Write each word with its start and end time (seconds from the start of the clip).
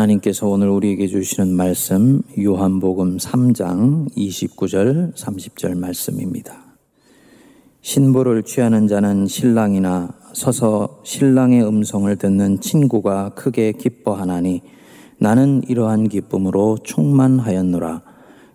하나님께서 0.00 0.46
오늘 0.48 0.68
우리에게 0.68 1.06
주시는 1.06 1.54
말씀 1.54 2.22
요한복음 2.38 3.18
3장 3.18 4.10
29절 4.14 5.14
30절 5.14 5.76
말씀입니다. 5.76 6.76
신부를 7.82 8.42
취하는 8.44 8.88
자는 8.88 9.26
신랑이나 9.26 10.14
서서 10.32 11.00
신랑의 11.04 11.66
음성을 11.66 12.14
듣는 12.16 12.60
친구가 12.60 13.30
크게 13.30 13.72
기뻐하나니 13.72 14.62
나는 15.18 15.62
이러한 15.68 16.08
기쁨으로 16.08 16.78
충만하였노라. 16.82 18.02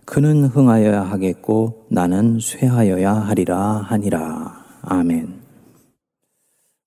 그는 0.04 0.46
흥하여야 0.46 1.02
하겠고 1.02 1.86
나는 1.90 2.38
쇠하여야 2.40 3.12
하리라 3.12 3.58
하니라. 3.88 4.64
아멘. 4.82 5.45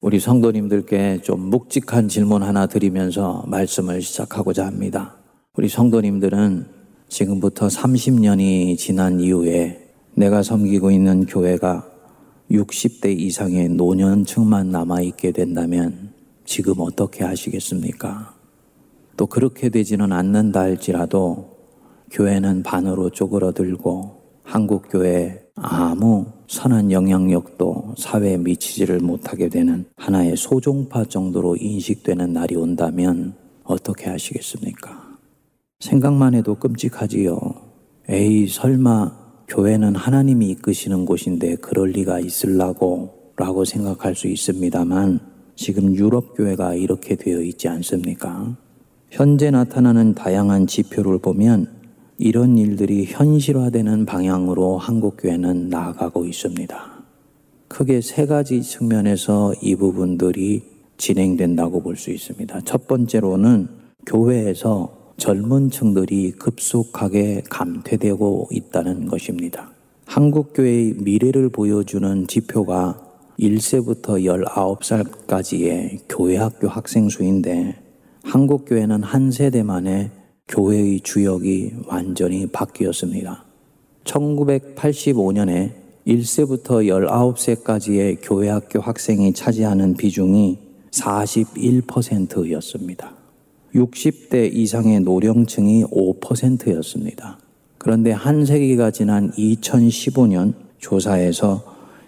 우리 0.02 0.18
성도님들께 0.18 1.20
좀 1.24 1.50
묵직한 1.50 2.08
질문 2.08 2.42
하나 2.42 2.68
드리면서 2.68 3.44
말씀을 3.48 4.02
시작하고자 4.02 4.66
합니다. 4.66 5.18
우리 5.58 5.68
성도님들은 5.68 6.68
지금부터 7.10 7.68
30년이 7.68 8.78
지난 8.78 9.20
이후에 9.20 9.90
내가 10.16 10.42
섬기고 10.42 10.92
있는 10.92 11.26
교회가 11.26 11.86
60대 12.50 13.20
이상의 13.20 13.68
노년층만 13.68 14.72
남아있게 14.72 15.34
된다면 15.34 16.14
지금 16.46 16.76
어떻게 16.80 17.26
하시겠습니까? 17.26 18.34
또 19.18 19.26
그렇게 19.26 19.68
되지는 19.68 20.14
않는다 20.14 20.62
할지라도 20.62 21.58
교회는 22.10 22.64
반으로 22.64 23.10
쪼그러들고 23.10 24.16
한국교회 24.44 25.42
아무 25.56 26.39
선한 26.50 26.92
영향력도 26.92 27.94
사회에 27.96 28.38
미치지를 28.38 29.02
못하게 29.02 29.50
되는 29.50 29.86
하나의 29.98 30.36
소종파 30.36 31.06
정도로 31.06 31.56
인식되는 31.58 32.34
날이 32.34 32.56
온다면 32.56 33.36
어떻게 33.64 34.10
하시겠습니까? 34.10 35.16
생각만 35.80 36.34
해도 36.34 36.56
끔찍하지요. 36.56 37.40
에이, 38.10 38.48
설마 38.48 39.12
교회는 39.48 39.96
하나님이 39.96 40.50
이끄시는 40.50 41.06
곳인데 41.06 41.58
그럴 41.58 41.92
리가 41.92 42.20
있을라고 42.20 43.34
라고 43.38 43.64
생각할 43.64 44.16
수 44.16 44.28
있습니다만 44.28 45.20
지금 45.56 45.96
유럽 45.96 46.36
교회가 46.36 46.74
이렇게 46.74 47.16
되어 47.16 47.42
있지 47.42 47.68
않습니까? 47.68 48.58
현재 49.12 49.52
나타나는 49.52 50.16
다양한 50.16 50.66
지표를 50.66 51.20
보면 51.20 51.79
이런 52.22 52.58
일들이 52.58 53.06
현실화되는 53.06 54.06
방향으로 54.06 54.78
한국교회는 54.78 55.70
나아가고 55.70 56.26
있습니다. 56.26 57.00
크게 57.70 58.02
세 58.02 58.26
가지 58.26 58.62
측면에서 58.62 59.54
이 59.62 59.76
부분들이 59.78 60.64
진행된다고 60.98 61.82
볼 61.82 61.96
수 61.96 62.12
있습니다. 62.12 62.60
첫 62.66 62.88
번째로는 62.88 63.70
교회에서 64.06 65.14
젊은 65.16 65.70
층들이 65.70 66.32
급속하게 66.34 67.44
감퇴되고 67.50 68.50
있다는 68.52 69.08
것입니다. 69.08 69.72
한국교회의 70.06 70.96
미래를 70.98 71.48
보여주는 71.48 72.28
지표가 72.28 73.00
1세부터 73.40 74.26
19살까지의 74.26 76.00
교회학교 76.10 76.68
학생 76.68 77.08
수인데 77.08 77.78
한국교회는 78.24 79.04
한 79.04 79.32
세대 79.32 79.64
만에 79.64 80.12
교회의 80.50 81.00
주역이 81.02 81.74
완전히 81.88 82.48
바뀌었습니다. 82.48 83.46
1985년에 84.04 85.72
1세부터 86.08 86.90
19세까지의 86.90 88.18
교회 88.24 88.50
학교 88.50 88.80
학생이 88.80 89.34
차지하는 89.34 89.94
비중이 89.94 90.58
41%였습니다. 90.92 93.14
60대 93.76 94.52
이상의 94.52 95.02
노령층이 95.02 95.84
5%였습니다. 95.86 97.38
그런데 97.78 98.12
한 98.12 98.44
세기가 98.44 98.90
지난 98.90 99.30
2015년 99.32 100.56
조사에서 100.80 101.64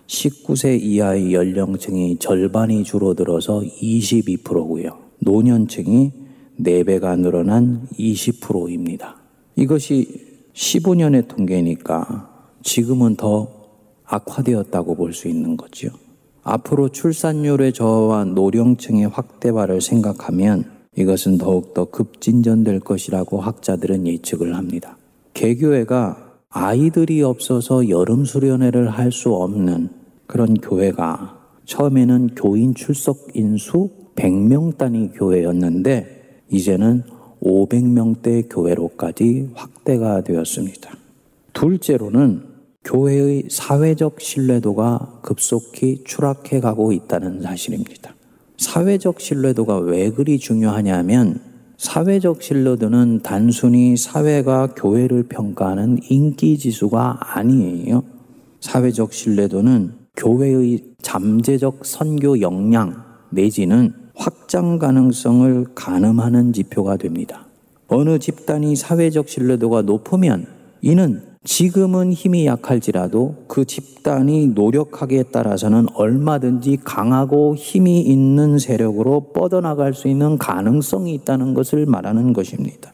19세 0.07 0.81
이하의 0.81 1.33
연령층이 1.33 2.17
절반이 2.17 2.83
줄어들어서 2.83 3.61
22%고요. 3.61 4.97
노년층이 5.19 6.20
4배가 6.63 7.19
늘어난 7.19 7.87
20%입니다. 7.97 9.17
이것이 9.55 10.49
15년의 10.53 11.27
통계니까 11.27 12.29
지금은 12.63 13.15
더 13.15 13.47
악화되었다고 14.05 14.95
볼 14.95 15.13
수 15.13 15.27
있는 15.27 15.57
거죠. 15.57 15.89
앞으로 16.43 16.89
출산율의 16.89 17.73
저하와 17.73 18.25
노령층의 18.25 19.07
확대화를 19.07 19.79
생각하면 19.81 20.65
이것은 20.97 21.37
더욱더 21.37 21.85
급진전될 21.85 22.81
것이라고 22.81 23.39
학자들은 23.39 24.07
예측을 24.07 24.55
합니다. 24.55 24.97
개교회가 25.33 26.31
아이들이 26.49 27.21
없어서 27.23 27.87
여름 27.89 28.25
수련회를 28.25 28.89
할 28.89 29.11
수 29.11 29.33
없는 29.33 29.89
그런 30.27 30.55
교회가 30.55 31.39
처음에는 31.65 32.31
교인 32.35 32.73
출석 32.73 33.27
인수 33.33 33.89
100명 34.15 34.77
단위 34.77 35.09
교회였는데 35.09 36.20
이제는 36.51 37.03
500명대 37.41 38.47
교회로까지 38.49 39.49
확대가 39.53 40.21
되었습니다. 40.21 40.91
둘째로는 41.53 42.43
교회의 42.83 43.45
사회적 43.49 44.19
신뢰도가 44.21 45.21
급속히 45.21 46.03
추락해 46.05 46.59
가고 46.59 46.91
있다는 46.91 47.41
사실입니다. 47.41 48.15
사회적 48.57 49.19
신뢰도가 49.19 49.79
왜 49.79 50.11
그리 50.11 50.39
중요하냐면 50.39 51.39
사회적 51.77 52.43
신뢰도는 52.43 53.21
단순히 53.23 53.97
사회가 53.97 54.75
교회를 54.75 55.23
평가하는 55.23 55.99
인기 56.09 56.57
지수가 56.57 57.37
아니에요. 57.37 58.03
사회적 58.59 59.13
신뢰도는 59.13 59.93
교회의 60.15 60.83
잠재적 61.01 61.85
선교 61.85 62.39
역량 62.41 63.03
내지는 63.31 64.00
확장 64.15 64.79
가능성을 64.79 65.67
가늠하는 65.75 66.53
지표가 66.53 66.97
됩니다. 66.97 67.47
어느 67.87 68.19
집단이 68.19 68.75
사회적 68.75 69.27
신뢰도가 69.27 69.81
높으면 69.81 70.45
이는 70.81 71.23
지금은 71.43 72.13
힘이 72.13 72.45
약할지라도 72.45 73.45
그 73.47 73.65
집단이 73.65 74.47
노력하기에 74.47 75.23
따라서는 75.23 75.87
얼마든지 75.95 76.77
강하고 76.83 77.55
힘이 77.55 78.01
있는 78.01 78.59
세력으로 78.59 79.31
뻗어나갈 79.33 79.95
수 79.95 80.07
있는 80.07 80.37
가능성이 80.37 81.15
있다는 81.15 81.55
것을 81.55 81.87
말하는 81.87 82.33
것입니다. 82.33 82.93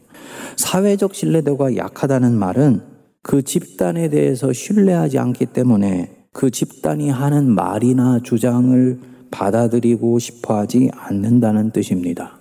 사회적 0.56 1.14
신뢰도가 1.14 1.76
약하다는 1.76 2.38
말은 2.38 2.80
그 3.22 3.42
집단에 3.42 4.08
대해서 4.08 4.52
신뢰하지 4.52 5.18
않기 5.18 5.46
때문에 5.46 6.26
그 6.32 6.50
집단이 6.50 7.10
하는 7.10 7.50
말이나 7.50 8.20
주장을 8.22 8.98
받아들이고 9.30 10.18
싶어 10.18 10.58
하지 10.58 10.90
않는다는 10.94 11.70
뜻입니다. 11.70 12.38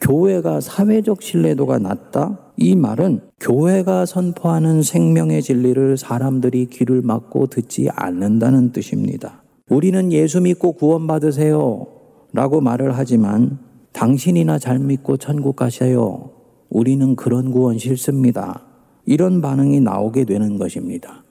교회가 0.00 0.60
사회적 0.60 1.22
신뢰도가 1.22 1.78
낮다? 1.78 2.38
이 2.56 2.74
말은 2.74 3.20
교회가 3.38 4.06
선포하는 4.06 4.82
생명의 4.82 5.42
진리를 5.42 5.96
사람들이 5.98 6.66
귀를 6.66 7.02
막고 7.02 7.46
듣지 7.48 7.88
않는다는 7.94 8.72
뜻입니다. 8.72 9.42
우리는 9.68 10.12
예수 10.12 10.40
믿고 10.40 10.72
구원받으세요. 10.72 11.86
라고 12.32 12.60
말을 12.60 12.96
하지만 12.96 13.58
당신이나 13.92 14.58
잘 14.58 14.78
믿고 14.78 15.16
천국 15.16 15.56
가세요. 15.56 16.30
우리는 16.70 17.16
그런 17.16 17.50
구원 17.50 17.78
싫습니다. 17.78 18.62
이런 19.04 19.40
반응이 19.40 19.80
나오게 19.80 20.24
되는 20.24 20.56
것입니다. 20.56 21.24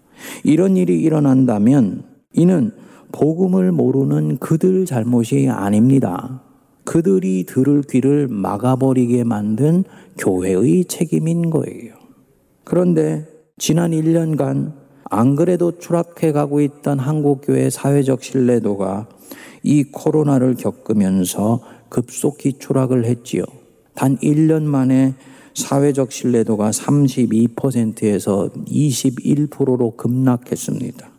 이런 0.43 0.77
일이 0.77 1.01
일어난다면 1.01 2.03
이는 2.33 2.71
복음을 3.11 3.71
모르는 3.71 4.37
그들 4.37 4.85
잘못이 4.85 5.49
아닙니다. 5.49 6.41
그들이 6.85 7.45
들을 7.45 7.83
귀를 7.83 8.27
막아버리게 8.27 9.23
만든 9.23 9.83
교회의 10.17 10.85
책임인 10.85 11.49
거예요. 11.49 11.93
그런데 12.63 13.27
지난 13.57 13.91
1년간 13.91 14.73
안 15.03 15.35
그래도 15.35 15.77
추락해 15.77 16.31
가고 16.31 16.61
있던 16.61 16.99
한국교회 16.99 17.69
사회적 17.69 18.23
신뢰도가 18.23 19.07
이 19.63 19.83
코로나를 19.83 20.55
겪으면서 20.55 21.61
급속히 21.89 22.53
추락을 22.53 23.05
했지요. 23.05 23.43
단 23.95 24.17
1년 24.17 24.63
만에 24.63 25.15
사회적 25.55 26.11
신뢰도가 26.11 26.69
32%에서 26.69 28.49
21%로 28.67 29.91
급락했습니다. 29.97 31.09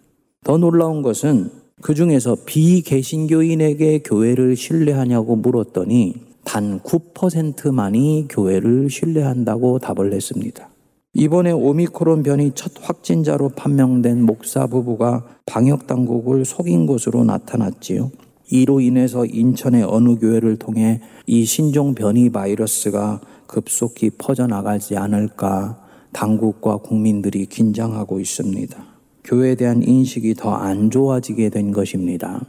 더 0.44 0.56
놀라운 0.56 1.02
것은 1.02 1.59
그 1.82 1.94
중에서 1.94 2.36
비개신교인에게 2.44 4.00
교회를 4.04 4.56
신뢰하냐고 4.56 5.36
물었더니 5.36 6.14
단 6.44 6.80
9%만이 6.80 8.26
교회를 8.28 8.90
신뢰한다고 8.90 9.78
답을 9.78 10.12
했습니다. 10.12 10.68
이번에 11.14 11.50
오미크론 11.50 12.22
변이 12.22 12.52
첫 12.54 12.72
확진자로 12.80 13.50
판명된 13.50 14.22
목사 14.22 14.66
부부가 14.66 15.26
방역 15.46 15.86
당국을 15.86 16.44
속인 16.44 16.86
것으로 16.86 17.24
나타났지요. 17.24 18.10
이로 18.50 18.80
인해서 18.80 19.24
인천의 19.24 19.84
어느 19.84 20.18
교회를 20.18 20.56
통해 20.56 21.00
이 21.26 21.44
신종 21.44 21.94
변이 21.94 22.30
바이러스가 22.30 23.20
급속히 23.46 24.10
퍼져나가지 24.10 24.96
않을까 24.96 25.84
당국과 26.12 26.78
국민들이 26.78 27.46
긴장하고 27.46 28.20
있습니다. 28.20 28.89
교회에 29.25 29.55
대한 29.55 29.82
인식이 29.82 30.34
더 30.34 30.50
안 30.55 30.90
좋아지게 30.90 31.50
된 31.50 31.72
것입니다. 31.72 32.40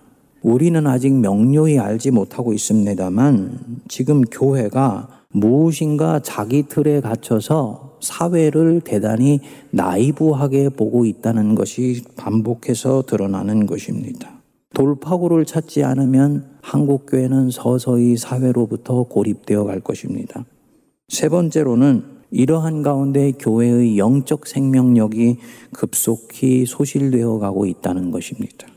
우리는 0.41 0.85
아직 0.87 1.13
명료히 1.13 1.77
알지 1.77 2.11
못하고 2.11 2.53
있습니다만 2.53 3.81
지금 3.87 4.21
교회가 4.21 5.21
무엇인가 5.29 6.19
자기 6.19 6.63
틀에 6.67 6.99
갇혀서 6.99 7.99
사회를 8.01 8.81
대단히 8.81 9.39
나이브하게 9.69 10.69
보고 10.69 11.05
있다는 11.05 11.55
것이 11.55 12.03
반복해서 12.17 13.03
드러나는 13.03 13.65
것입니다. 13.65 14.41
돌파구를 14.73 15.45
찾지 15.45 15.83
않으면 15.83 16.45
한국교회는 16.61 17.51
서서히 17.51 18.17
사회로부터 18.17 19.03
고립되어 19.03 19.65
갈 19.65 19.79
것입니다. 19.79 20.45
세 21.07 21.29
번째로는 21.29 22.03
이러한 22.31 22.81
가운데 22.81 23.33
교회의 23.33 23.97
영적 23.97 24.47
생명력이 24.47 25.37
급속히 25.73 26.65
소실되어 26.65 27.37
가고 27.39 27.65
있다는 27.65 28.11
것입니다. 28.11 28.67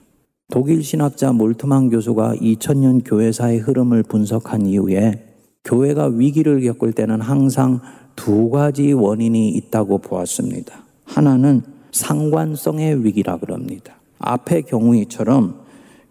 독일 0.51 0.83
신학자 0.83 1.33
몰트만 1.33 1.89
교수가 1.89 2.35
2000년 2.35 3.03
교회사의 3.05 3.59
흐름을 3.59 4.03
분석한 4.03 4.67
이후에 4.67 5.35
교회가 5.65 6.07
위기를 6.09 6.61
겪을 6.61 6.93
때는 6.93 7.21
항상 7.21 7.81
두 8.17 8.51
가지 8.51 8.93
원인이 8.93 9.49
있다고 9.51 9.99
보았습니다. 9.99 10.85
하나는 11.05 11.63
상관성의 11.93 13.05
위기라 13.05 13.39
그럽니다. 13.39 13.95
앞의 14.19 14.65
경우처럼 14.65 15.61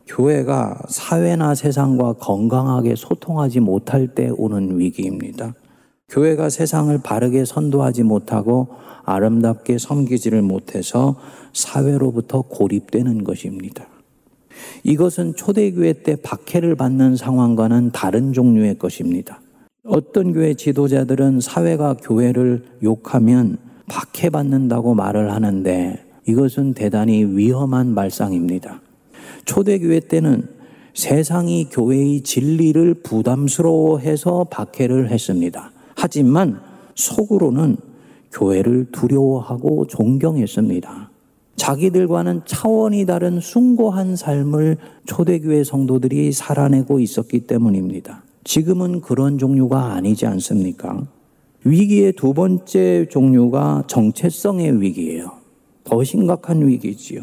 교회가 0.08 0.82
사회나 0.90 1.56
세상과 1.56 2.14
건강하게 2.14 2.96
소통하지 2.96 3.60
못할 3.60 4.08
때 4.08 4.30
오는 4.36 4.80
위기입니다. 4.80 5.54
교회가 6.14 6.50
세상을 6.50 6.96
바르게 7.00 7.44
선도하지 7.44 8.04
못하고 8.04 8.68
아름답게 9.04 9.80
섬기지를 9.80 10.44
못해서 10.44 11.16
사회로부터 11.54 12.44
고립되는 12.44 13.24
것입니다. 13.24 13.88
이것은 14.84 15.36
초대교회 15.36 16.04
때 16.04 16.16
박해를 16.16 16.76
받는 16.76 17.16
상황과는 17.16 17.92
다른 17.94 18.32
종류의 18.32 18.78
것입니다. 18.78 19.42
어떤 19.84 20.34
교회 20.34 20.54
지도자들은 20.54 21.42
사회가 21.42 21.96
교회를 21.96 22.64
욕하면 22.84 23.58
박해받는다고 23.88 24.94
말을 24.94 25.34
하는데 25.34 26.00
이것은 26.28 26.76
대단히 26.76 27.26
위험한 27.26 27.88
말상입니다. 27.96 28.82
초대교회 29.46 30.02
때는 30.02 30.48
세상이 30.94 31.70
교회의 31.72 32.22
진리를 32.22 33.02
부담스러워해서 33.02 34.46
박해를 34.52 35.10
했습니다. 35.10 35.73
하지만 36.04 36.60
속으로는 36.96 37.78
교회를 38.34 38.88
두려워하고 38.92 39.88
존경했습니다. 39.88 41.10
자기들과는 41.56 42.42
차원이 42.46 43.06
다른 43.06 43.40
숭고한 43.40 44.18
삶을 44.18 44.76
초대교회 45.06 45.64
성도들이 45.64 46.34
살아내고 46.34 47.00
있었기 47.00 47.48
때문입니다. 47.48 48.24
지금은 48.44 49.00
그런 49.00 49.38
종류가 49.38 49.94
아니지 49.94 50.26
않습니까? 50.26 51.08
위기의 51.64 52.12
두 52.12 52.34
번째 52.34 53.08
종류가 53.10 53.86
정체성의 53.88 54.82
위기예요. 54.82 55.32
더 55.86 56.04
심각한 56.04 56.68
위기지요. 56.68 57.22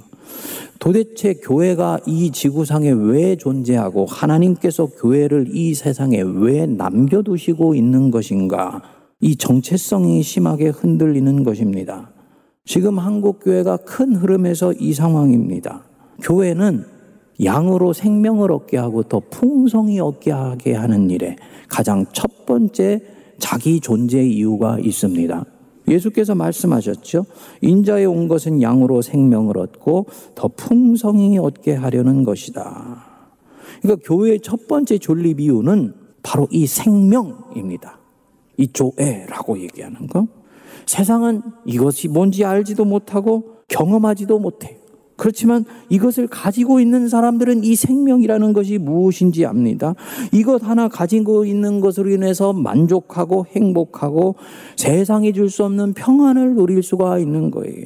도대체 0.78 1.34
교회가 1.34 2.00
이 2.06 2.30
지구상에 2.30 2.90
왜 2.90 3.36
존재하고 3.36 4.06
하나님께서 4.06 4.86
교회를 4.86 5.48
이 5.52 5.74
세상에 5.74 6.22
왜 6.22 6.66
남겨두시고 6.66 7.74
있는 7.74 8.10
것인가? 8.10 8.82
이 9.20 9.36
정체성이 9.36 10.22
심하게 10.22 10.68
흔들리는 10.68 11.44
것입니다. 11.44 12.10
지금 12.64 12.98
한국교회가 12.98 13.78
큰 13.78 14.14
흐름에서 14.14 14.72
이 14.72 14.94
상황입니다. 14.94 15.82
교회는 16.22 16.84
양으로 17.44 17.92
생명을 17.92 18.52
얻게 18.52 18.76
하고 18.76 19.02
더 19.02 19.20
풍성히 19.30 20.00
얻게 20.00 20.30
하게 20.30 20.74
하는 20.74 21.10
일에 21.10 21.36
가장 21.68 22.06
첫 22.12 22.46
번째 22.46 23.00
자기 23.38 23.80
존재 23.80 24.22
이유가 24.22 24.78
있습니다. 24.78 25.44
예수께서 25.90 26.34
말씀하셨죠. 26.34 27.26
인자에 27.60 28.04
온 28.04 28.28
것은 28.28 28.62
양으로 28.62 29.02
생명을 29.02 29.58
얻고 29.58 30.06
더 30.34 30.48
풍성히 30.48 31.36
얻게 31.38 31.74
하려는 31.74 32.24
것이다. 32.24 33.04
그러니까 33.82 34.06
교회의 34.06 34.40
첫 34.40 34.68
번째 34.68 34.98
존립 34.98 35.40
이유는 35.40 35.94
바로 36.22 36.46
이 36.50 36.66
생명입니다. 36.66 37.98
이 38.56 38.68
조에라고 38.68 39.58
얘기하는 39.60 40.06
거. 40.06 40.26
세상은 40.86 41.42
이것이 41.64 42.08
뭔지 42.08 42.44
알지도 42.44 42.84
못하고 42.84 43.56
경험하지도 43.68 44.38
못해요. 44.38 44.79
그렇지만 45.20 45.66
이것을 45.90 46.28
가지고 46.28 46.80
있는 46.80 47.06
사람들은 47.06 47.62
이 47.62 47.76
생명이라는 47.76 48.54
것이 48.54 48.78
무엇인지 48.78 49.44
압니다. 49.44 49.94
이것 50.32 50.66
하나 50.66 50.88
가지고 50.88 51.44
있는 51.44 51.80
것으로 51.80 52.10
인해서 52.10 52.54
만족하고 52.54 53.44
행복하고 53.54 54.36
세상이 54.76 55.34
줄 55.34 55.50
수 55.50 55.64
없는 55.64 55.92
평안을 55.92 56.54
누릴 56.54 56.82
수가 56.82 57.18
있는 57.18 57.50
거예요. 57.50 57.84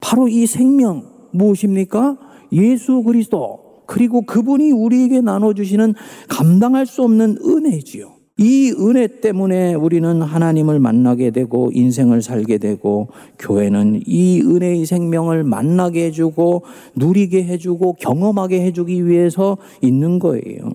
바로 0.00 0.26
이 0.28 0.46
생명 0.46 1.04
무엇입니까? 1.32 2.16
예수 2.50 3.02
그리스도 3.02 3.84
그리고 3.86 4.22
그분이 4.22 4.72
우리에게 4.72 5.20
나눠주시는 5.20 5.94
감당할 6.28 6.86
수 6.86 7.04
없는 7.04 7.36
은혜지요. 7.44 8.15
이 8.38 8.70
은혜 8.78 9.06
때문에 9.06 9.74
우리는 9.74 10.20
하나님을 10.20 10.78
만나게 10.78 11.30
되고 11.30 11.70
인생을 11.72 12.20
살게 12.20 12.58
되고 12.58 13.08
교회는 13.38 14.02
이 14.04 14.42
은혜의 14.42 14.84
생명을 14.84 15.42
만나게 15.42 16.06
해주고 16.06 16.64
누리게 16.96 17.44
해주고 17.44 17.94
경험하게 17.94 18.60
해주기 18.62 19.06
위해서 19.06 19.56
있는 19.80 20.18
거예요. 20.18 20.70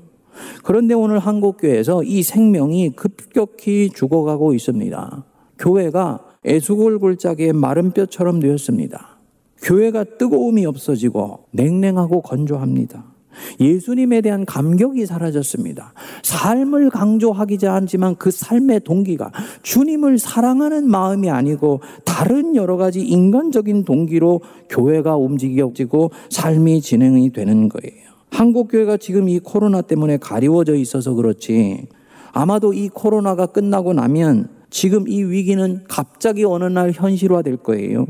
그런데 0.64 0.96
오늘 0.96 1.20
한국교회에서 1.20 2.04
이 2.04 2.24
생명이 2.24 2.92
급격히 2.96 3.92
죽어가고 3.94 4.56
있습니다. 4.56 5.26
교회가 5.60 6.20
애수골 6.44 6.98
골짜기의 6.98 7.54
마른 7.54 7.92
뼈처럼 7.92 8.40
되었습니다. 8.40 9.20
교회가 9.62 10.04
뜨거움이 10.18 10.66
없어지고 10.66 11.46
냉랭하고 11.52 12.22
건조합니다. 12.22 13.11
예수님에 13.60 14.22
대한 14.22 14.46
감격이 14.46 15.06
사라졌습니다. 15.06 15.94
삶을 16.24 16.90
강조하기지 16.90 17.68
않지만 17.68 18.16
그 18.16 18.32
삶의 18.32 18.82
동기가 18.82 19.32
주님을 19.64 20.18
사랑하는 20.20 20.90
마음이 20.90 21.30
아니고 21.30 21.82
다른 22.06 22.56
여러 22.56 22.78
가지 22.78 23.02
인간적인 23.02 23.86
동기로 23.86 24.42
교회가 24.70 25.16
움직여지고 25.18 26.12
삶이 26.30 26.82
진행이 26.82 27.32
되는 27.32 27.70
거예요. 27.70 28.12
한국 28.30 28.70
교회가 28.72 28.98
지금 28.98 29.28
이 29.28 29.40
코로나 29.40 29.82
때문에 29.82 30.18
가리워져 30.18 30.76
있어서 30.76 31.14
그렇지 31.14 31.88
아마도 32.32 32.74
이 32.74 32.90
코로나가 32.90 33.46
끝나고 33.46 33.94
나면 33.94 34.50
지금 34.70 35.08
이 35.08 35.22
위기는 35.22 35.84
갑자기 35.88 36.46
어느 36.46 36.64
날 36.64 36.92
현실화 36.92 37.42
될 37.42 37.58
거예요. 37.58 38.08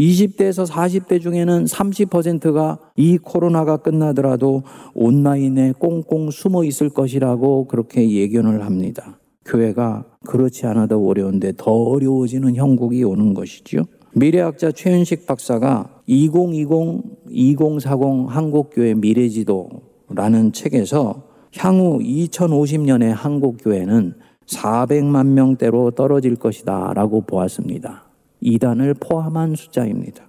20대에서 0.00 0.66
40대 0.66 1.20
중에는 1.20 1.66
30%가 1.66 2.78
이 2.96 3.18
코로나가 3.18 3.76
끝나더라도 3.76 4.62
온라인에 4.94 5.74
꽁꽁 5.78 6.30
숨어 6.30 6.64
있을 6.64 6.88
것이라고 6.88 7.66
그렇게 7.66 8.10
예견을 8.10 8.64
합니다. 8.64 9.18
교회가 9.44 10.06
그렇지 10.26 10.64
않아도 10.66 11.06
어려운데 11.06 11.52
더 11.56 11.70
어려워지는 11.70 12.56
형국이 12.56 13.04
오는 13.04 13.34
것이죠. 13.34 13.84
미래학자 14.14 14.72
최윤식 14.72 15.26
박사가 15.26 16.00
2020-2040 16.08 18.26
한국교회 18.26 18.94
미래지도라는 18.94 20.52
책에서 20.52 21.28
향후 21.56 21.98
2050년의 21.98 23.12
한국교회는 23.12 24.14
400만 24.46 25.26
명대로 25.28 25.92
떨어질 25.92 26.34
것이다 26.36 26.92
라고 26.94 27.20
보았습니다. 27.20 28.09
이단을 28.40 28.94
포함한 28.94 29.54
숫자입니다. 29.54 30.24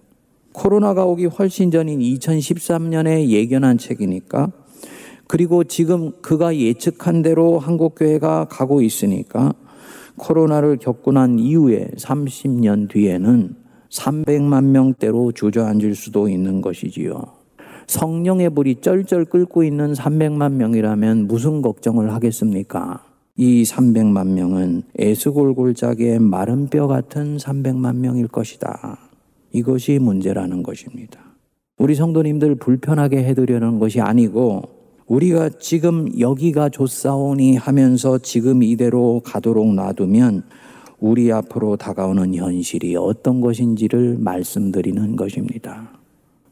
코로나가 0.53 1.06
오기 1.06 1.27
훨씬 1.27 1.72
전인 1.72 2.00
2013년에 2.00 3.27
예견한 3.27 3.77
책이니까 3.77 4.51
그리고 5.27 5.63
지금 5.63 6.12
그가 6.22 6.56
예측한 6.56 7.22
대로 7.22 7.58
한국교회가 7.58 8.46
가고 8.46 8.82
있으니까 8.82 9.53
코로나를 10.18 10.77
겪고 10.77 11.13
난 11.13 11.39
이후에 11.39 11.88
30년 11.98 12.89
뒤에는 12.89 13.56
300만 13.89 14.65
명대로 14.65 15.32
주저앉을 15.32 15.96
수도 15.96 16.27
있는 16.27 16.62
것이지요. 16.62 17.22
성령의 17.88 18.50
불이 18.51 18.75
쩔쩔 18.82 19.25
끓고 19.25 19.63
있는 19.63 19.94
300만 19.94 20.53
명이라면 20.53 21.27
무슨 21.27 21.62
걱정을 21.62 22.13
하겠습니까? 22.13 23.11
이 23.38 23.63
300만 23.63 24.27
명은 24.27 24.83
에스골골짜기의 24.97 26.19
마른 26.19 26.67
뼈 26.67 26.88
같은 26.88 27.38
300만 27.38 27.97
명일 27.97 28.27
것이다. 28.27 29.00
이것이 29.53 30.00
문제라는 30.00 30.63
것입니다. 30.63 31.19
우리 31.77 31.95
성도님들 31.95 32.55
불편하게 32.55 33.23
해드리려는 33.23 33.79
것이 33.79 34.01
아니고 34.01 34.63
우리가 35.07 35.50
지금 35.59 36.07
여기가 36.19 36.69
좋사오니 36.69 37.57
하면서 37.57 38.17
지금 38.17 38.63
이대로 38.63 39.21
가도록 39.25 39.73
놔두면 39.73 40.43
우리 41.00 41.31
앞으로 41.31 41.77
다가오는 41.77 42.35
현실이 42.35 42.95
어떤 42.95 43.41
것인지를 43.41 44.17
말씀드리는 44.19 45.15
것입니다. 45.15 45.89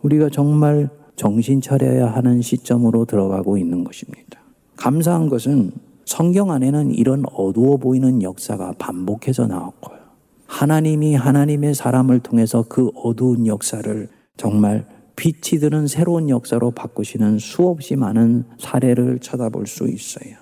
우리가 0.02 0.30
정말 0.30 0.90
정신 1.16 1.62
차려야 1.62 2.08
하는 2.08 2.42
시점으로 2.42 3.06
들어가고 3.06 3.58
있는 3.58 3.84
것입니다. 3.84 4.40
감사한 4.76 5.30
것은 5.30 5.72
성경 6.10 6.50
안에는 6.50 6.96
이런 6.96 7.24
어두워 7.34 7.78
보이는 7.78 8.24
역사가 8.24 8.74
반복해서 8.80 9.46
나왔고요. 9.46 10.00
하나님이 10.48 11.14
하나님의 11.14 11.76
사람을 11.76 12.22
통해서 12.22 12.66
그 12.68 12.90
어두운 12.96 13.46
역사를 13.46 14.10
정말 14.36 14.88
빛이 15.16 15.60
드는 15.62 15.86
새로운 15.86 16.28
역사로 16.28 16.72
바꾸시는 16.72 17.38
수없이 17.38 17.96
많은 17.96 18.46
사례를 18.58 19.20
쳐다볼 19.20 19.68
수 19.68 19.88
있어요. 19.88 20.38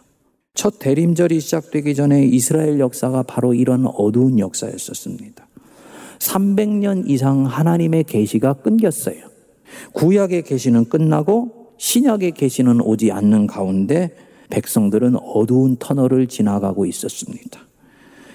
첫 0.54 0.80
대림절이 0.80 1.42
시작되기 1.42 1.96
전에 1.96 2.24
이스라엘 2.24 2.80
역사가 2.80 3.24
바로 3.24 3.54
이런 3.54 3.88
어두운 3.88 4.40
역사였었습니다. 4.40 5.46
300년 6.20 7.10
이상 7.10 7.46
하나님의 7.46 8.06
계시가 8.06 8.54
끊겼어요. 8.54 9.18
구약의 9.92 10.44
계시는 10.44 10.86
끝나고 10.86 11.74
신약의 11.78 12.32
계시는 12.32 12.80
오지 12.80 13.12
않는 13.12 13.48
가운데 13.48 14.27
백성들은 14.50 15.16
어두운 15.16 15.78
터널을 15.78 16.28
지나가고 16.28 16.86
있었습니다. 16.86 17.62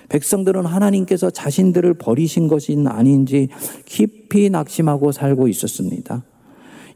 백성들은 0.08 0.66
하나님께서 0.66 1.30
자신들을 1.30 1.94
버리신 1.94 2.48
것이 2.48 2.76
아닌지 2.86 3.48
깊이 3.86 4.50
낙심하고 4.50 5.10
살고 5.10 5.48
있었습니다. 5.48 6.24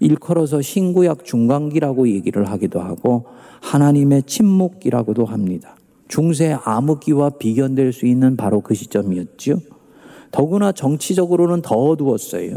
일컬어서 0.01 0.61
신구약 0.61 1.25
중간기라고 1.25 2.09
얘기를 2.09 2.51
하기도 2.51 2.81
하고 2.81 3.25
하나님의 3.63 4.25
침묵기라고도 4.25 5.25
합니다. 5.25 5.77
중세 6.09 6.57
암흑기와 6.63 7.31
비견될 7.39 7.95
수 7.95 8.07
있는 8.07 8.37
바로 8.37 8.61
그 8.61 8.75
시점이었죠. 8.75 9.61
더구나 10.31 10.73
정치적으로는 10.73 11.63
더 11.63 11.75
어두웠어요. 11.75 12.57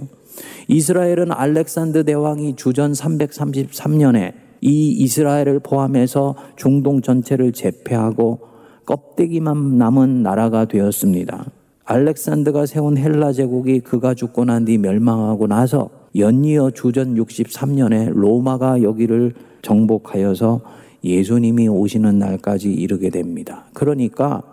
이스라엘은 0.67 1.31
알렉산드 1.31 2.03
대왕이 2.03 2.55
주전 2.57 2.91
333년에 2.91 4.48
이 4.61 4.89
이스라엘을 4.91 5.59
포함해서 5.59 6.35
중동 6.55 7.01
전체를 7.01 7.53
제패하고 7.53 8.39
껍데기만 8.85 9.77
남은 9.77 10.23
나라가 10.23 10.65
되었습니다. 10.65 11.45
알렉산드가 11.85 12.65
세운 12.65 12.97
헬라 12.97 13.33
제국이 13.33 13.79
그가 13.79 14.13
죽고 14.13 14.45
난 14.45 14.65
뒤 14.65 14.77
멸망하고 14.77 15.47
나서 15.47 15.89
연이어 16.15 16.71
주전 16.71 17.15
63년에 17.15 18.11
로마가 18.11 18.83
여기를 18.83 19.33
정복하여서 19.61 20.61
예수님이 21.03 21.67
오시는 21.67 22.19
날까지 22.19 22.71
이르게 22.71 23.09
됩니다. 23.09 23.65
그러니까 23.73 24.43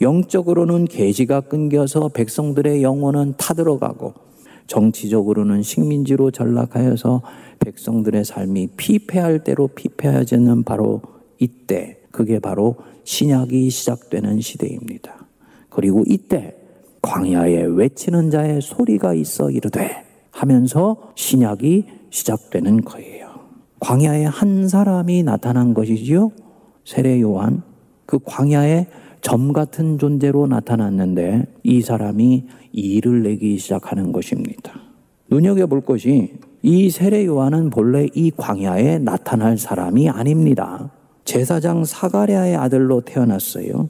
영적으로는 0.00 0.86
계시가 0.86 1.42
끊겨서 1.42 2.08
백성들의 2.08 2.82
영혼은 2.82 3.34
타들어가고 3.36 4.12
정치적으로는 4.66 5.62
식민지로 5.62 6.30
전락하여서 6.30 7.22
백성들의 7.60 8.24
삶이 8.24 8.68
피폐할 8.76 9.44
대로 9.44 9.68
피폐해지는 9.68 10.64
바로 10.64 11.02
이때 11.38 11.98
그게 12.10 12.38
바로 12.38 12.76
신약이 13.04 13.70
시작되는 13.70 14.40
시대입니다. 14.40 15.26
그리고 15.68 16.04
이때 16.06 16.54
광야에 17.02 17.64
외치는 17.64 18.30
자의 18.30 18.62
소리가 18.62 19.14
있어 19.14 19.50
이르되 19.50 20.04
하면서 20.30 21.12
신약이 21.16 21.84
시작되는 22.10 22.82
거예요. 22.82 23.28
광야에 23.80 24.24
한 24.24 24.68
사람이 24.68 25.22
나타난 25.24 25.74
것이지요. 25.74 26.32
세례 26.84 27.20
요한. 27.20 27.62
그 28.06 28.18
광야에 28.24 28.86
점 29.24 29.54
같은 29.54 29.96
존재로 29.96 30.46
나타났는데 30.46 31.46
이 31.62 31.80
사람이 31.80 32.44
일을 32.72 33.22
내기 33.22 33.56
시작하는 33.56 34.12
것입니다. 34.12 34.74
눈여겨볼 35.30 35.80
것이 35.80 36.34
이 36.60 36.90
세례 36.90 37.24
요한은 37.24 37.70
본래 37.70 38.06
이 38.14 38.30
광야에 38.30 38.98
나타날 38.98 39.56
사람이 39.56 40.10
아닙니다. 40.10 40.92
제사장 41.24 41.86
사가랴의 41.86 42.54
아들로 42.54 43.00
태어났어요. 43.00 43.88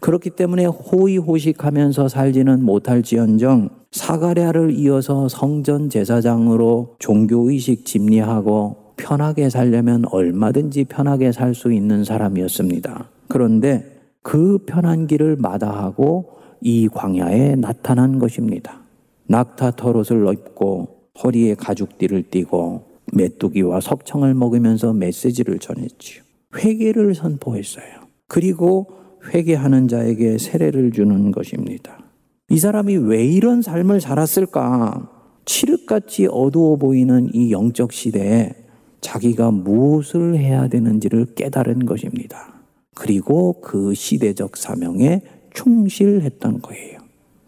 그렇기 0.00 0.30
때문에 0.30 0.66
호의호식하면서 0.66 2.08
살지는 2.08 2.64
못할지언정 2.64 3.68
사가랴를 3.92 4.72
이어서 4.72 5.28
성전 5.28 5.88
제사장으로 5.88 6.96
종교의식 6.98 7.86
집리하고 7.86 8.74
편하게 8.96 9.50
살려면 9.50 10.02
얼마든지 10.10 10.86
편하게 10.86 11.30
살 11.30 11.54
수 11.54 11.72
있는 11.72 12.02
사람이었습니다. 12.02 13.08
그런데 13.28 13.93
그 14.24 14.58
편한 14.66 15.06
길을 15.06 15.36
마다하고 15.36 16.30
이 16.62 16.88
광야에 16.88 17.56
나타난 17.56 18.18
것입니다. 18.18 18.80
낙타 19.28 19.72
털옷을 19.72 20.26
입고 20.32 21.10
허리에 21.22 21.54
가죽띠를 21.54 22.30
띠고 22.30 22.86
메뚜기와 23.12 23.80
석청을 23.80 24.32
먹으면서 24.34 24.94
메시지를 24.94 25.58
전했지요. 25.58 26.22
회개를 26.56 27.14
선포했어요. 27.14 27.84
그리고 28.26 28.86
회개하는 29.32 29.88
자에게 29.88 30.38
세례를 30.38 30.92
주는 30.92 31.30
것입니다. 31.30 31.98
이 32.48 32.58
사람이 32.58 32.96
왜 32.96 33.26
이런 33.26 33.60
삶을 33.60 34.00
살았을까? 34.00 35.10
칠흑같이 35.44 36.28
어두워 36.30 36.76
보이는 36.76 37.28
이 37.34 37.52
영적 37.52 37.92
시대에 37.92 38.54
자기가 39.02 39.50
무엇을 39.50 40.38
해야 40.38 40.66
되는지를 40.68 41.34
깨달은 41.34 41.84
것입니다. 41.84 42.53
그리고 42.94 43.56
그 43.60 43.94
시대적 43.94 44.56
사명에 44.56 45.22
충실했던 45.52 46.62
거예요. 46.62 46.98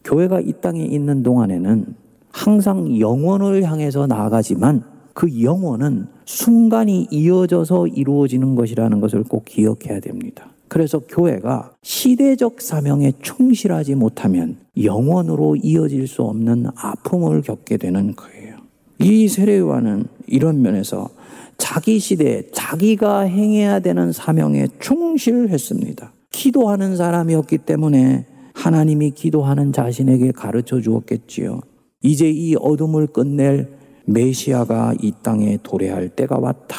교회가 0.04 0.40
이 0.40 0.52
땅에 0.60 0.84
있는 0.84 1.22
동안에는 1.22 1.94
항상 2.30 3.00
영원을 3.00 3.64
향해서 3.64 4.06
나아가지만 4.06 4.84
그 5.14 5.42
영원은 5.42 6.06
순간이 6.26 7.08
이어져서 7.10 7.86
이루어지는 7.86 8.54
것이라는 8.54 9.00
것을 9.00 9.24
꼭 9.24 9.46
기억해야 9.46 10.00
됩니다. 10.00 10.50
그래서 10.68 10.98
교회가 10.98 11.72
시대적 11.82 12.60
사명에 12.60 13.12
충실하지 13.22 13.94
못하면 13.94 14.56
영원으로 14.80 15.56
이어질 15.56 16.06
수 16.06 16.22
없는 16.22 16.66
아픔을 16.76 17.42
겪게 17.42 17.76
되는 17.76 18.14
거예요. 18.14 18.56
이 18.98 19.28
세례요한은 19.28 20.04
이런 20.26 20.62
면에서 20.62 21.08
자기 21.58 21.98
시대에 21.98 22.42
자기가 22.52 23.20
행해야 23.20 23.80
되는 23.80 24.12
사명에 24.12 24.66
충실했습니다. 24.80 26.12
기도하는 26.30 26.96
사람이었기 26.96 27.58
때문에 27.58 28.26
하나님이 28.54 29.12
기도하는 29.12 29.72
자신에게 29.72 30.32
가르쳐 30.32 30.80
주었겠지요. 30.80 31.60
이제 32.02 32.30
이 32.30 32.54
어둠을 32.56 33.08
끝낼 33.08 33.68
메시아가 34.06 34.94
이 35.00 35.12
땅에 35.22 35.58
도래할 35.62 36.10
때가 36.10 36.38
왔다. 36.38 36.76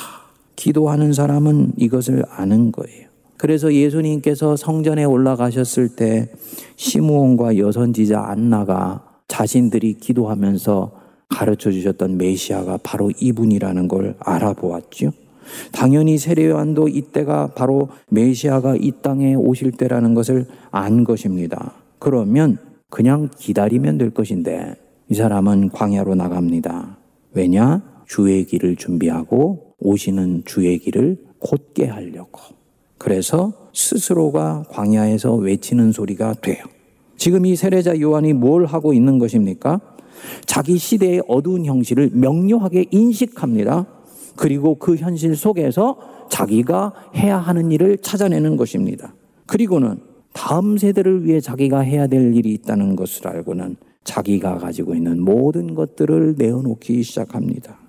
기도하는 0.55 1.13
사람은 1.13 1.73
이것을 1.77 2.23
아는 2.29 2.71
거예요. 2.71 3.07
그래서 3.37 3.71
예수님께서 3.71 4.55
성전에 4.55 5.03
올라가셨을 5.03 5.89
때 5.89 6.29
시므온과 6.75 7.57
여선지자 7.57 8.19
안나가 8.19 9.03
자신들이 9.27 9.95
기도하면서 9.95 10.91
가르쳐 11.37 11.69
주셨던 11.69 12.17
메시아가 12.17 12.79
바로 12.81 13.11
이분이라는 13.11 13.87
걸 13.87 14.15
알아보았죠. 14.17 15.11
당연히 15.71 16.17
세례요한도 16.17 16.87
이때가 16.87 17.53
바로 17.53 17.89
메시아가 18.09 18.75
이 18.75 18.91
땅에 19.03 19.35
오실 19.35 19.71
때라는 19.73 20.15
것을 20.15 20.47
안 20.71 21.03
것입니다. 21.03 21.73
그러면 21.99 22.57
그냥 22.89 23.29
기다리면 23.37 23.99
될 23.99 24.09
것인데 24.09 24.73
이 25.09 25.13
사람은 25.13 25.69
광야로 25.69 26.15
나갑니다. 26.15 26.97
왜냐? 27.33 27.83
주의 28.07 28.43
길을 28.43 28.75
준비하고 28.75 29.75
오시는 29.79 30.41
주의 30.45 30.79
길을 30.79 31.17
곧게 31.37 31.85
하려고. 31.85 32.41
그래서 32.97 33.53
스스로가 33.73 34.65
광야에서 34.71 35.35
외치는 35.35 35.91
소리가 35.91 36.33
돼요. 36.41 36.63
지금 37.15 37.45
이 37.45 37.55
세례자 37.55 37.99
요한이 37.99 38.33
뭘 38.33 38.65
하고 38.65 38.91
있는 38.91 39.19
것입니까? 39.19 39.96
자기 40.45 40.77
시대의 40.77 41.23
어두운 41.27 41.65
형실을 41.65 42.11
명료하게 42.13 42.85
인식합니다. 42.91 43.85
그리고 44.35 44.75
그 44.75 44.95
현실 44.95 45.35
속에서 45.35 45.97
자기가 46.29 46.93
해야 47.15 47.37
하는 47.37 47.71
일을 47.71 47.97
찾아내는 47.97 48.57
것입니다. 48.57 49.13
그리고는 49.45 49.99
다음 50.33 50.77
세대를 50.77 51.25
위해 51.25 51.39
자기가 51.39 51.79
해야 51.79 52.07
될 52.07 52.35
일이 52.35 52.53
있다는 52.53 52.95
것을 52.95 53.27
알고는 53.27 53.77
자기가 54.03 54.57
가지고 54.59 54.95
있는 54.95 55.21
모든 55.21 55.73
것들을 55.73 56.35
내어놓기 56.37 57.03
시작합니다. 57.03 57.79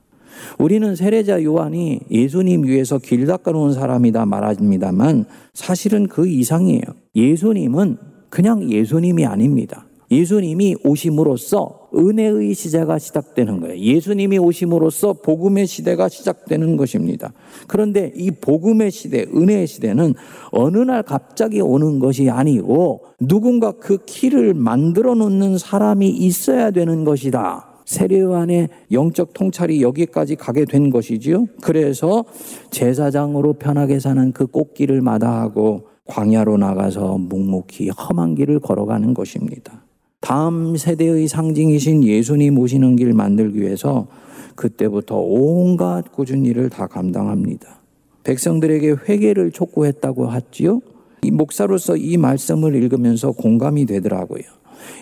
우리는 0.59 0.95
세례자 0.95 1.43
요한이 1.43 2.01
예수님 2.11 2.65
위해서 2.65 2.99
길 2.99 3.27
닦아놓은 3.27 3.73
사람이다 3.73 4.25
말합니다만 4.27 5.27
사실은 5.53 6.07
그 6.07 6.27
이상이에요. 6.27 6.83
예수님은 7.15 7.99
그냥 8.31 8.71
예수님이 8.71 9.27
아닙니다. 9.27 9.88
예수님이 10.11 10.77
오심으로써 10.85 11.89
은혜의 11.95 12.55
시대가 12.55 12.99
시작되는 12.99 13.61
거예요. 13.61 13.79
예수님이 13.79 14.39
오심으로써 14.39 15.15
복음의 15.15 15.67
시대가 15.67 16.09
시작되는 16.09 16.77
것입니다. 16.77 17.33
그런데 17.67 18.13
이 18.15 18.31
복음의 18.31 18.91
시대, 18.91 19.27
은혜의 19.35 19.67
시대는 19.67 20.15
어느 20.51 20.79
날 20.79 21.03
갑자기 21.03 21.61
오는 21.61 21.99
것이 21.99 22.31
아니고 22.31 23.03
누군가 23.21 23.73
그 23.73 23.99
키를 24.07 24.55
만들어 24.55 25.15
놓는 25.15 25.59
사람이 25.59 26.09
있어야 26.09 26.71
되는 26.71 27.05
것이다. 27.05 27.67
세례요한의 27.85 28.69
영적 28.93 29.33
통찰이 29.33 29.81
여기까지 29.81 30.37
가게 30.37 30.67
된 30.67 30.91
것이지요. 30.91 31.47
그래서 31.63 32.25
제사장으로 32.71 33.55
편하게 33.55 33.99
사는 33.99 34.33
그 34.33 34.47
꽃길을 34.47 35.01
마다하고 35.01 35.87
광야로 36.05 36.59
나가서 36.59 37.17
묵묵히 37.19 37.91
험한 37.91 38.35
길을 38.35 38.61
걸어가는 38.61 39.15
것입니다. 39.15 39.88
다음 40.21 40.77
세대의 40.77 41.29
상징이신 41.29 42.05
예수님 42.05 42.59
오시는 42.59 42.97
길 42.97 43.13
만들기 43.13 43.61
위해서 43.61 44.09
그때부터 44.57 45.17
온갖 45.17 46.13
꾸준 46.13 46.45
일을 46.45 46.71
다 46.71 46.87
감당합니다. 46.87 47.81
백성들에게 48.25 48.97
회개를 49.09 49.53
촉구했다고 49.53 50.33
했지요. 50.33 50.81
이 51.23 51.31
목사로서 51.31 51.97
이 51.97 52.17
말씀을 52.17 52.75
읽으면서 52.75 53.33
공감이 53.33 53.87
되더라고요. 53.87 54.43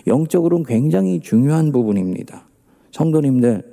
영적으로는 0.05 0.65
굉장히 0.65 1.19
중요한 1.19 1.71
부분입니다. 1.71 2.47
성도님들, 2.91 3.63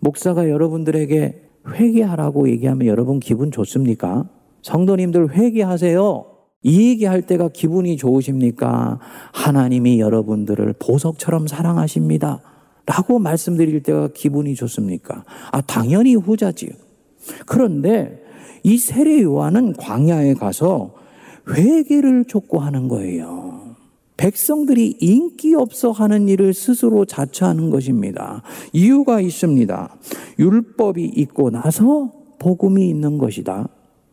목사가 0.00 0.48
여러분들에게 0.48 1.42
회개하라고 1.68 2.48
얘기하면 2.48 2.86
여러분 2.86 3.20
기분 3.20 3.50
좋습니까? 3.50 4.28
성도님들 4.62 5.34
회개하세요. 5.34 6.31
이 6.62 6.90
얘기할 6.90 7.22
때가 7.22 7.48
기분이 7.48 7.96
좋으십니까? 7.96 9.00
하나님이 9.32 10.00
여러분들을 10.00 10.74
보석처럼 10.78 11.46
사랑하십니다. 11.46 12.40
라고 12.86 13.18
말씀드릴 13.18 13.82
때가 13.82 14.08
기분이 14.14 14.54
좋습니까? 14.54 15.24
아, 15.50 15.60
당연히 15.60 16.14
후자지요. 16.14 16.70
그런데 17.46 18.22
이 18.64 18.78
세례 18.78 19.22
요한은 19.22 19.74
광야에 19.74 20.34
가서 20.34 20.94
회개를 21.48 22.24
촉구하는 22.26 22.88
거예요. 22.88 23.76
백성들이 24.16 24.98
인기 25.00 25.54
없어 25.54 25.90
하는 25.90 26.28
일을 26.28 26.54
스스로 26.54 27.04
자처하는 27.04 27.70
것입니다. 27.70 28.42
이유가 28.72 29.20
있습니다. 29.20 29.96
율법이 30.38 31.04
있고 31.16 31.50
나서 31.50 32.12
복음이 32.38 32.88
있는 32.88 33.18
것이다. 33.18 33.68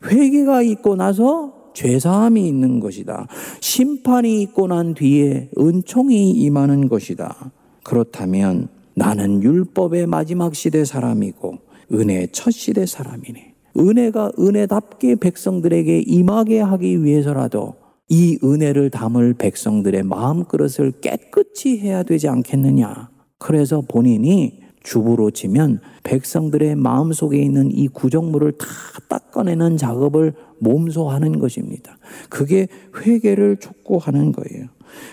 회개가 0.06 0.62
있고 0.64 0.96
나서 0.96 1.59
죄사함이 1.80 2.46
있는 2.46 2.82
것이다. 2.82 3.28
심판이 3.62 4.42
있고 4.42 4.68
난 4.68 4.94
뒤에 4.94 5.50
은총이 5.58 6.32
임하는 6.32 6.90
것이다. 6.90 7.54
그렇다면 7.84 8.68
나는 8.96 9.42
율법의 9.42 10.08
마지막 10.08 10.56
시대 10.56 10.84
사람이고 10.84 11.58
은혜의 11.94 12.30
첫 12.34 12.52
시대 12.52 12.86
사람이네. 12.86 13.54
은혜가 13.78 14.34
은혜답게 14.38 15.16
백성들에게 15.16 16.04
임하게 16.06 16.60
하기 16.60 17.02
위해서라도 17.06 17.76
이 18.10 18.38
은혜를 18.44 18.90
담을 18.90 19.36
백성들의 19.36 20.04
마음그릇을 20.04 21.00
깨끗이 21.00 21.78
해야 21.78 22.04
되지 22.04 22.28
않겠느냐. 22.28 23.10
그래서 23.38 23.82
본인이 23.88 24.60
주부로 24.84 25.32
치면 25.32 25.80
백성들의 26.04 26.76
마음속에 26.76 27.42
있는 27.42 27.72
이 27.72 27.88
구정물을 27.88 28.54
다 28.54 28.66
닦아내는 29.08 29.78
작업을 29.78 30.34
몸소 30.62 31.10
하는 31.10 31.40
것입니다. 31.40 31.98
그게 32.30 32.68
회개를 32.98 33.58
촉구하는 33.58 34.32
거예요. 34.32 34.68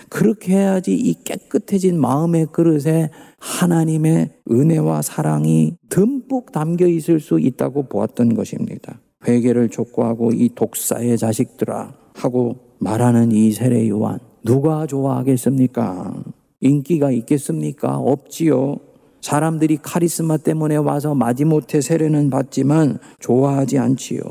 그렇게 0.09 0.53
해야지 0.53 0.95
이 0.95 1.23
깨끗해진 1.23 1.99
마음의 1.99 2.47
그릇에 2.51 3.09
하나님의 3.39 4.31
은혜와 4.49 5.01
사랑이 5.01 5.75
듬뿍 5.89 6.51
담겨 6.51 6.87
있을 6.87 7.19
수 7.19 7.39
있다고 7.39 7.83
보았던 7.83 8.33
것입니다. 8.33 8.99
회개를 9.27 9.69
촉구하고 9.69 10.31
이 10.31 10.49
독사의 10.55 11.17
자식들아 11.17 11.93
하고 12.15 12.55
말하는 12.79 13.31
이 13.31 13.51
세례 13.51 13.87
요한 13.89 14.19
누가 14.43 14.85
좋아하겠습니까? 14.85 16.23
인기가 16.61 17.11
있겠습니까? 17.11 17.97
없지요. 17.97 18.77
사람들이 19.21 19.77
카리스마 19.81 20.37
때문에 20.37 20.77
와서 20.77 21.13
마지못해 21.13 21.81
세례는 21.81 22.29
받지만 22.29 22.99
좋아하지 23.19 23.77
않지요. 23.77 24.21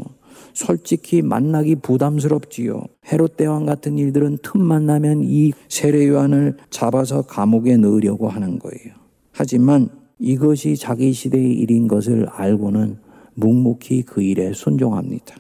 솔직히 0.57 1.21
만나기 1.21 1.77
부담스럽지요. 1.77 2.83
헤롯 3.13 3.37
대왕 3.37 3.67
같은 3.67 3.99
일들은 3.99 4.39
틈만 4.43 4.87
나면 4.87 5.23
이 5.23 5.53
세례 5.69 6.09
요한을 6.09 6.57
잡아서 6.71 7.21
감옥에 7.23 7.77
넣으려고 7.77 8.31
하는 8.31 8.59
거예요. 8.59 8.95
하지만 9.33 9.91
이것이 10.19 10.77
자기 10.77 11.13
시대의 11.13 11.53
일인 11.53 11.87
것을 11.87 12.27
알고는 12.31 12.97
묵묵히 13.35 14.05
그 14.05 14.23
일에 14.23 14.55
순종합니다. 14.55 15.37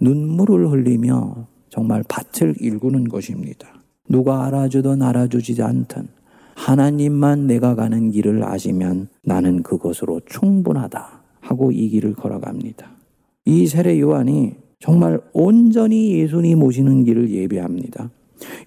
눈물을 0.00 0.70
흘리며 0.70 1.46
정말 1.70 2.04
밭을 2.06 2.56
일구는 2.60 3.08
것입니다. 3.08 3.82
누가 4.06 4.44
알아주든 4.46 5.00
알아주지 5.00 5.62
않든 5.62 6.08
하나님만 6.56 7.46
내가 7.46 7.74
가는 7.74 8.10
길을 8.10 8.44
아시면 8.44 9.08
나는 9.22 9.62
그것으로 9.62 10.20
충분하다 10.26 11.22
하고 11.40 11.72
이 11.72 11.88
길을 11.88 12.12
걸어갑니다. 12.12 12.97
이 13.48 13.66
세례 13.66 13.98
요한이 13.98 14.56
정말 14.78 15.22
온전히 15.32 16.18
예수님 16.18 16.62
오시는 16.62 17.04
길을 17.04 17.30
예배합니다. 17.30 18.10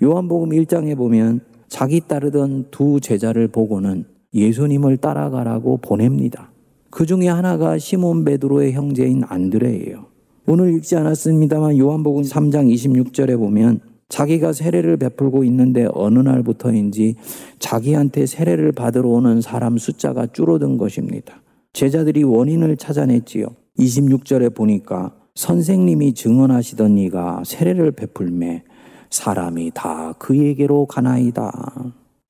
요한복음 0.02 0.50
1장에 0.50 0.98
보면 0.98 1.41
자기 1.67 2.02
따르던 2.02 2.70
두 2.72 3.00
제자를 3.00 3.48
보고는 3.48 4.06
예수님을 4.34 4.98
따라가라고 4.98 5.78
보냅니다. 5.78 6.52
그 6.89 7.06
중에 7.06 7.28
하나가 7.28 7.78
시몬 7.78 8.26
베드로의 8.26 8.74
형제인 8.74 9.22
안드레예요. 9.24 10.08
오늘 10.48 10.74
읽지 10.74 10.96
않았습니다만 10.96 11.78
요한복음 11.78 12.24
3장 12.24 12.74
26절에 12.74 13.38
보면 13.38 13.82
자기가 14.10 14.52
세례를 14.52 14.98
베풀고 14.98 15.44
있는데 15.44 15.88
어느 15.94 16.17
날부터인지 16.17 17.17
자기한테 17.60 18.26
세례를 18.26 18.72
받으러 18.72 19.10
오는 19.10 19.41
사람 19.41 19.78
숫자가 19.78 20.32
줄어든 20.34 20.80
것입니다. 20.80 21.44
제자들이 21.74 22.24
원인을 22.24 22.78
찾아냈지요. 22.78 23.61
26절에 23.82 24.54
보니까 24.54 25.13
선생님이 25.36 26.13
증언하시던 26.13 26.98
이가 26.98 27.41
세례를 27.46 27.91
베풀매 27.91 28.63
사람이 29.10 29.72
다 29.74 30.13
그에게로 30.13 30.86
가나이다. 30.86 31.52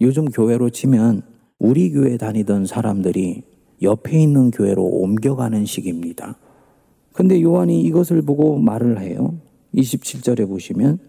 요즘 0.02 0.26
교회로 0.26 0.70
치면 0.70 1.22
우리 1.60 1.92
교회 1.92 2.18
다니던 2.18 2.66
사람들이 2.66 3.44
옆에 3.82 4.22
있는 4.22 4.52
교회로 4.52 4.84
옮겨가는 4.84 5.66
시기입니다. 5.66 6.38
근데 7.14 7.42
요한이 7.42 7.82
이것을 7.82 8.22
보고 8.22 8.58
말을 8.58 9.00
해요. 9.02 9.36
27절에 9.76 10.48
보시면 10.48 11.00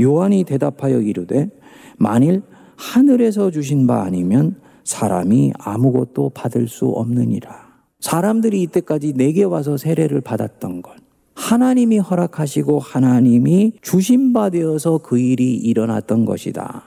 요한이 0.00 0.44
대답하여 0.44 1.00
이르되 1.00 1.50
만일 1.96 2.42
하늘에서 2.76 3.50
주신 3.50 3.86
바 3.86 4.02
아니면 4.02 4.60
사람이 4.84 5.54
아무것도 5.58 6.30
받을 6.30 6.68
수 6.68 6.86
없느니라. 6.86 7.65
사람들이 8.06 8.62
이때까지 8.62 9.14
내게 9.14 9.42
와서 9.42 9.76
세례를 9.76 10.20
받았던 10.20 10.80
것. 10.82 10.94
하나님이 11.34 11.98
허락하시고 11.98 12.78
하나님이 12.78 13.72
주신 13.82 14.32
바 14.32 14.48
되어서 14.48 14.98
그 14.98 15.18
일이 15.18 15.56
일어났던 15.56 16.24
것이다. 16.24 16.84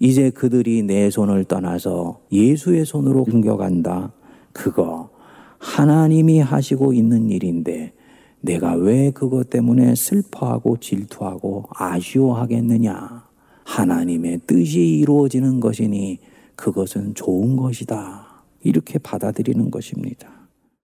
이제 0.00 0.30
그들이 0.30 0.82
내 0.82 1.10
손을 1.10 1.44
떠나서 1.44 2.20
예수의 2.32 2.86
손으로 2.86 3.26
옮겨간다. 3.30 4.14
그거 4.54 5.10
하나님이 5.58 6.40
하시고 6.40 6.94
있는 6.94 7.28
일인데 7.28 7.92
내가 8.40 8.72
왜 8.74 9.10
그것 9.10 9.50
때문에 9.50 9.94
슬퍼하고 9.94 10.78
질투하고 10.78 11.64
아쉬워하겠느냐? 11.74 13.26
하나님의 13.64 14.40
뜻이 14.46 14.80
이루어지는 14.80 15.60
것이니 15.60 16.20
그것은 16.56 17.14
좋은 17.14 17.54
것이다. 17.56 18.44
이렇게 18.62 18.98
받아들이는 18.98 19.70
것입니다. 19.70 20.33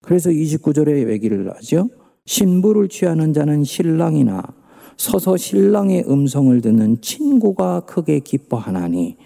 그래서 0.02 0.30
29절에 0.30 1.10
얘기를 1.10 1.50
하죠. 1.56 1.88
신부를 2.26 2.88
취하는 2.88 3.32
자는 3.32 3.64
신랑이나 3.64 4.42
서서 4.96 5.36
신랑의 5.36 6.04
음성을 6.08 6.60
듣는 6.60 7.00
친구가 7.00 7.80
크게 7.80 8.20
기뻐하나니 8.20 9.16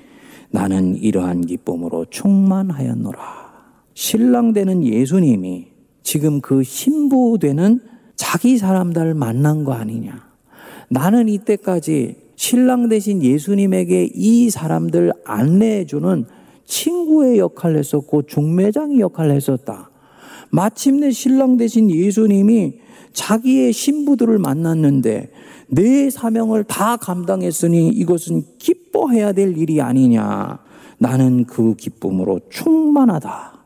나는 0.50 0.96
이러한 0.96 1.42
기쁨으로 1.42 2.06
충만하였노라. 2.10 3.18
신랑 3.94 4.52
되는 4.52 4.84
예수님이 4.84 5.68
지금 6.02 6.40
그 6.40 6.62
신부 6.62 7.38
되는 7.40 7.80
자기 8.14 8.58
사람들을 8.58 9.14
만난 9.14 9.64
거 9.64 9.72
아니냐. 9.72 10.28
나는 10.90 11.28
이때까지 11.28 12.16
신랑 12.36 12.88
대신 12.88 13.22
예수님에게 13.22 14.10
이 14.14 14.50
사람들 14.50 15.12
안내해주는 15.24 16.24
친구의 16.64 17.38
역할을 17.38 17.78
했었고 17.78 18.22
중매장의 18.22 19.00
역할을 19.00 19.34
했었다. 19.34 19.90
마침내 20.54 21.10
신랑 21.10 21.56
대신 21.56 21.90
예수님이 21.90 22.74
자기의 23.12 23.72
신부들을 23.72 24.38
만났는데 24.38 25.32
내 25.66 26.10
사명을 26.10 26.62
다 26.62 26.96
감당했으니 26.96 27.88
이것은 27.88 28.44
기뻐해야 28.58 29.32
될 29.32 29.58
일이 29.58 29.80
아니냐. 29.80 30.60
나는 30.98 31.44
그 31.44 31.74
기쁨으로 31.74 32.38
충만하다. 32.50 33.64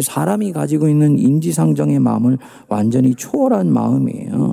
사람이 0.00 0.52
가지고 0.52 0.88
있는 0.88 1.18
인지상정의 1.18 1.98
마음을 1.98 2.38
완전히 2.68 3.16
초월한 3.16 3.72
마음이에요. 3.72 4.52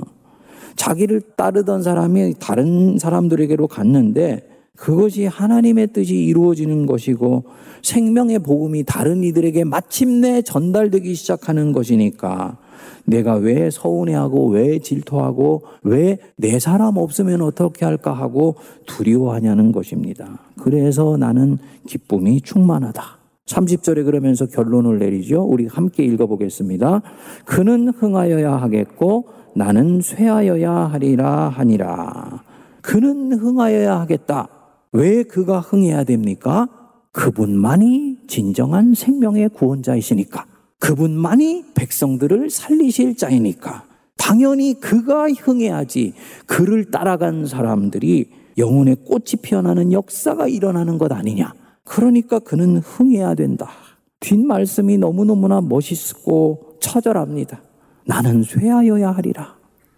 자기를 0.74 1.20
따르던 1.36 1.84
사람이 1.84 2.34
다른 2.40 2.98
사람들에게로 2.98 3.68
갔는데 3.68 4.47
그것이 4.78 5.26
하나님의 5.26 5.88
뜻이 5.88 6.14
이루어지는 6.14 6.86
것이고 6.86 7.44
생명의 7.82 8.38
복음이 8.38 8.84
다른 8.84 9.24
이들에게 9.24 9.64
마침내 9.64 10.42
전달되기 10.42 11.14
시작하는 11.14 11.72
것이니까 11.72 12.58
내가 13.04 13.34
왜 13.34 13.70
서운해하고 13.70 14.48
왜 14.50 14.78
질투하고 14.78 15.62
왜 15.82 16.18
내 16.36 16.60
사람 16.60 16.96
없으면 16.96 17.42
어떻게 17.42 17.84
할까 17.84 18.12
하고 18.12 18.54
두려워하냐는 18.86 19.72
것입니다. 19.72 20.38
그래서 20.60 21.16
나는 21.16 21.58
기쁨이 21.86 22.40
충만하다. 22.40 23.02
30절에 23.46 24.04
그러면서 24.04 24.46
결론을 24.46 25.00
내리죠. 25.00 25.42
우리 25.42 25.66
함께 25.66 26.04
읽어보겠습니다. 26.04 27.02
그는 27.44 27.88
흥하여야 27.88 28.52
하겠고 28.52 29.26
나는 29.56 30.00
쇠하여야 30.00 30.70
하리라 30.70 31.48
하니라. 31.48 32.44
그는 32.82 33.32
흥하여야 33.32 33.98
하겠다. 34.00 34.48
왜 34.92 35.22
그가 35.22 35.60
흥해야 35.60 36.04
됩니까? 36.04 36.68
그분만이 37.12 38.18
진정한 38.26 38.94
생명의 38.94 39.48
구원자이시니까. 39.50 40.46
그분만이 40.78 41.64
백성들을 41.74 42.50
살리실 42.50 43.16
자이니까. 43.16 43.84
당연히 44.16 44.78
그가 44.78 45.28
흥해야지 45.28 46.14
그를 46.46 46.90
따라간 46.90 47.46
사람들이 47.46 48.30
영혼의 48.58 48.96
꽃이 49.04 49.40
피어나는 49.42 49.92
역사가 49.92 50.48
일어나는 50.48 50.98
것 50.98 51.12
아니냐. 51.12 51.52
그러니까 51.84 52.38
그는 52.38 52.78
흥해야 52.78 53.34
된다. 53.34 53.68
뒷말씀이 54.20 54.98
너무너무나 54.98 55.60
멋있고 55.60 56.76
처절합니다. 56.80 57.62
나는 58.06 58.42
쇠하여야 58.42 59.12
하리라. 59.12 59.56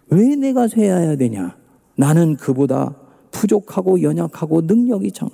왜 0.09 0.35
내가 0.35 0.67
쇠하여야 0.67 1.15
되냐? 1.15 1.57
나는 1.97 2.35
그보다 2.35 2.95
부족하고 3.31 4.01
연약하고 4.01 4.61
능력이 4.61 5.11
정하. 5.11 5.33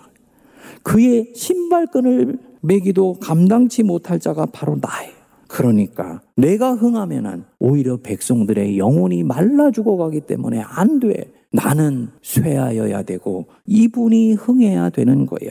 그의 0.83 1.33
신발끈을 1.35 2.39
매기도 2.61 3.13
감당치 3.19 3.83
못할 3.83 4.19
자가 4.19 4.45
바로 4.47 4.77
나예요. 4.81 5.17
그러니까 5.47 6.21
내가 6.35 6.73
흥하면은 6.73 7.45
오히려 7.59 7.97
백성들의 7.97 8.77
영혼이 8.77 9.23
말라 9.23 9.71
죽어가기 9.71 10.21
때문에 10.21 10.61
안 10.61 10.99
돼. 10.99 11.31
나는 11.51 12.09
쇠하여야 12.21 13.03
되고 13.03 13.45
이분이 13.65 14.33
흥해야 14.33 14.89
되는 14.89 15.25
거야. 15.25 15.49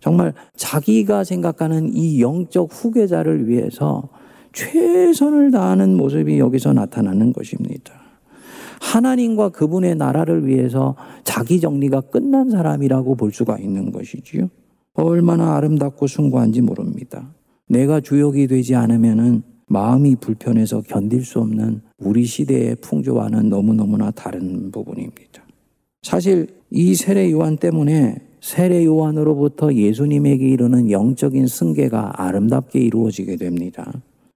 정말 0.00 0.34
자기가 0.56 1.24
생각하는 1.24 1.94
이 1.94 2.20
영적 2.20 2.68
후계자를 2.70 3.48
위해서 3.48 4.08
최선을 4.52 5.50
다하는 5.50 5.96
모습이 5.96 6.38
여기서 6.38 6.72
나타나는 6.72 7.32
것입니다. 7.32 8.01
하나님과 8.82 9.50
그분의 9.50 9.94
나라를 9.94 10.46
위해서 10.46 10.96
자기 11.22 11.60
정리가 11.60 12.00
끝난 12.02 12.50
사람이라고 12.50 13.14
볼 13.14 13.32
수가 13.32 13.58
있는 13.58 13.92
것이지요. 13.92 14.48
얼마나 14.94 15.56
아름답고 15.56 16.08
숭고한지 16.08 16.60
모릅니다. 16.60 17.32
내가 17.68 18.00
주역이 18.00 18.48
되지 18.48 18.74
않으면은 18.74 19.44
마음이 19.68 20.16
불편해서 20.16 20.82
견딜 20.82 21.24
수 21.24 21.38
없는 21.38 21.80
우리 21.98 22.24
시대의 22.24 22.76
풍조와는 22.82 23.48
너무너무나 23.48 24.10
다른 24.10 24.70
부분입니다. 24.70 25.42
사실 26.02 26.48
이 26.70 26.94
세례 26.94 27.30
요한 27.30 27.56
때문에 27.56 28.16
세례 28.40 28.84
요한으로부터 28.84 29.72
예수님에게 29.72 30.46
이르는 30.48 30.90
영적인 30.90 31.46
승계가 31.46 32.20
아름답게 32.20 32.80
이루어지게 32.80 33.36
됩니다. 33.36 33.90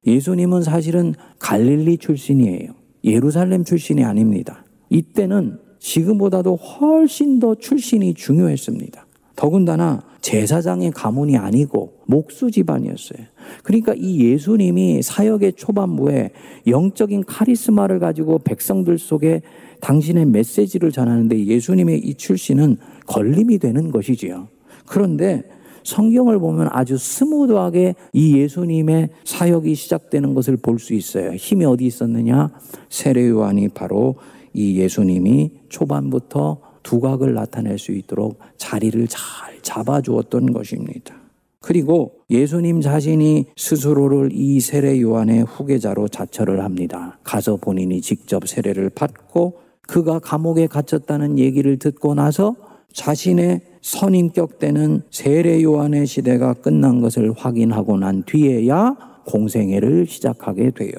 예수님은 0.07 0.63
사실은 0.63 1.15
갈릴리 1.41 1.99
출신이에요. 1.99 2.86
예루살렘 3.07 3.65
출신이 3.65 4.05
아닙니다. 4.05 4.65
이때는 4.91 5.59
지금보다도 5.79 6.57
훨씬 6.57 7.39
더 7.39 7.55
출신이 7.55 8.15
중요했습니다. 8.15 9.07
더군다나 9.37 10.03
제사장의 10.23 10.91
가문이 10.91 11.37
아니고 11.37 11.99
목수 12.07 12.51
집안이었어요. 12.51 13.27
그러니까 13.63 13.95
이 13.97 14.21
예수님이 14.21 15.03
사역의 15.03 15.53
초반부에 15.53 16.31
영적인 16.67 17.25
카리스마를 17.25 18.01
가지고 18.01 18.39
백성들 18.41 18.99
속에 18.99 19.43
당신의 19.81 20.27
메시지를 20.27 20.91
전하는데 20.91 21.47
예수님의 21.47 22.01
이 22.01 22.15
출신은 22.15 22.79
걸림이 23.07 23.59
되는 23.59 23.93
것이지요. 23.93 24.49
그런데 24.87 25.45
성경을 25.87 26.41
보면 26.41 26.69
아주 26.73 26.99
스무드하게 26.99 27.95
이 28.13 28.37
예수님의 28.37 29.11
사역이 29.25 29.75
시작되는 29.77 30.35
것을 30.35 30.57
볼 30.57 30.79
수 30.81 30.93
있어요. 30.95 31.33
힘이 31.33 31.65
어디 31.65 31.87
있었느냐? 31.87 32.51
세례 32.91 33.29
요한이 33.29 33.69
바로 33.69 34.17
이 34.53 34.79
예수님이 34.79 35.53
초반부터 35.69 36.59
두각을 36.83 37.35
나타낼 37.35 37.79
수 37.79 37.93
있도록 37.93 38.39
자리를 38.57 39.07
잘 39.09 39.21
잡아주었던 39.63 40.53
것입니다. 40.53 41.15
그리고 41.61 42.13
예수님 42.31 42.81
자신이 42.81 43.47
스스로를 43.57 44.31
이 44.33 44.61
세례 44.61 45.01
요한의 45.01 45.45
후계자로 45.45 46.09
자처를 46.09 46.63
합니다. 46.63 47.19
가서 47.25 47.57
본인이 47.57 48.01
직접 48.01 48.47
세례를 48.47 48.91
받고 48.91 49.59
그가 49.83 50.19
감옥에 50.19 50.67
갇혔다는 50.67 51.39
얘기를 51.39 51.79
듣고 51.79 52.15
나서 52.15 52.57
자신의 52.93 53.61
선인격 53.87 54.59
때는 54.59 55.03
세례 55.11 55.63
요한의 55.63 56.09
시대가 56.09 56.55
끝난 56.55 57.01
것을 57.01 57.33
확인하고 57.37 57.97
난 57.97 58.25
뒤에야 58.25 58.97
공생애를 59.27 60.09
시작하게 60.09 60.73
돼요. 60.73 60.91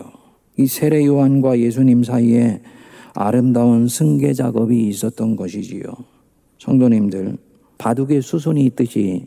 이 0.57 0.67
세례 0.67 1.05
요한과 1.05 1.59
예수님 1.59 2.03
사이에 2.03 2.61
아름다운 3.13 3.89
승계 3.89 4.31
작업이 4.31 4.87
있었던 4.87 5.35
것이지요. 5.35 5.83
성도님들, 6.59 7.35
바둑의 7.77 8.21
수순이 8.21 8.63
있듯이 8.67 9.25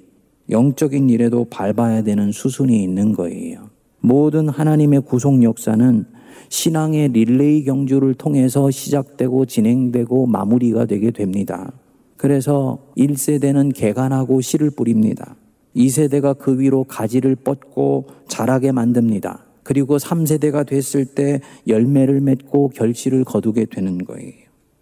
영적인 0.48 1.10
일에도 1.10 1.44
밟아야 1.44 2.02
되는 2.02 2.32
수순이 2.32 2.82
있는 2.82 3.12
거예요. 3.12 3.68
모든 4.00 4.48
하나님의 4.48 5.02
구속 5.02 5.42
역사는 5.42 6.06
신앙의 6.48 7.10
릴레이 7.10 7.64
경주를 7.64 8.14
통해서 8.14 8.70
시작되고 8.70 9.44
진행되고 9.44 10.24
마무리가 10.28 10.86
되게 10.86 11.10
됩니다. 11.10 11.70
그래서 12.20 12.78
1세대는 12.98 13.74
개간하고 13.74 14.42
씨를 14.42 14.68
뿌립니다. 14.68 15.36
2세대가 15.74 16.36
그 16.36 16.60
위로 16.60 16.84
가지를 16.84 17.34
뻗고 17.34 18.08
자라게 18.28 18.72
만듭니다. 18.72 19.46
그리고 19.62 19.96
3세대가 19.96 20.66
됐을 20.66 21.06
때 21.06 21.40
열매를 21.66 22.20
맺고 22.20 22.72
결실을 22.74 23.24
거두게 23.24 23.64
되는 23.64 23.96
거예요. 23.96 24.34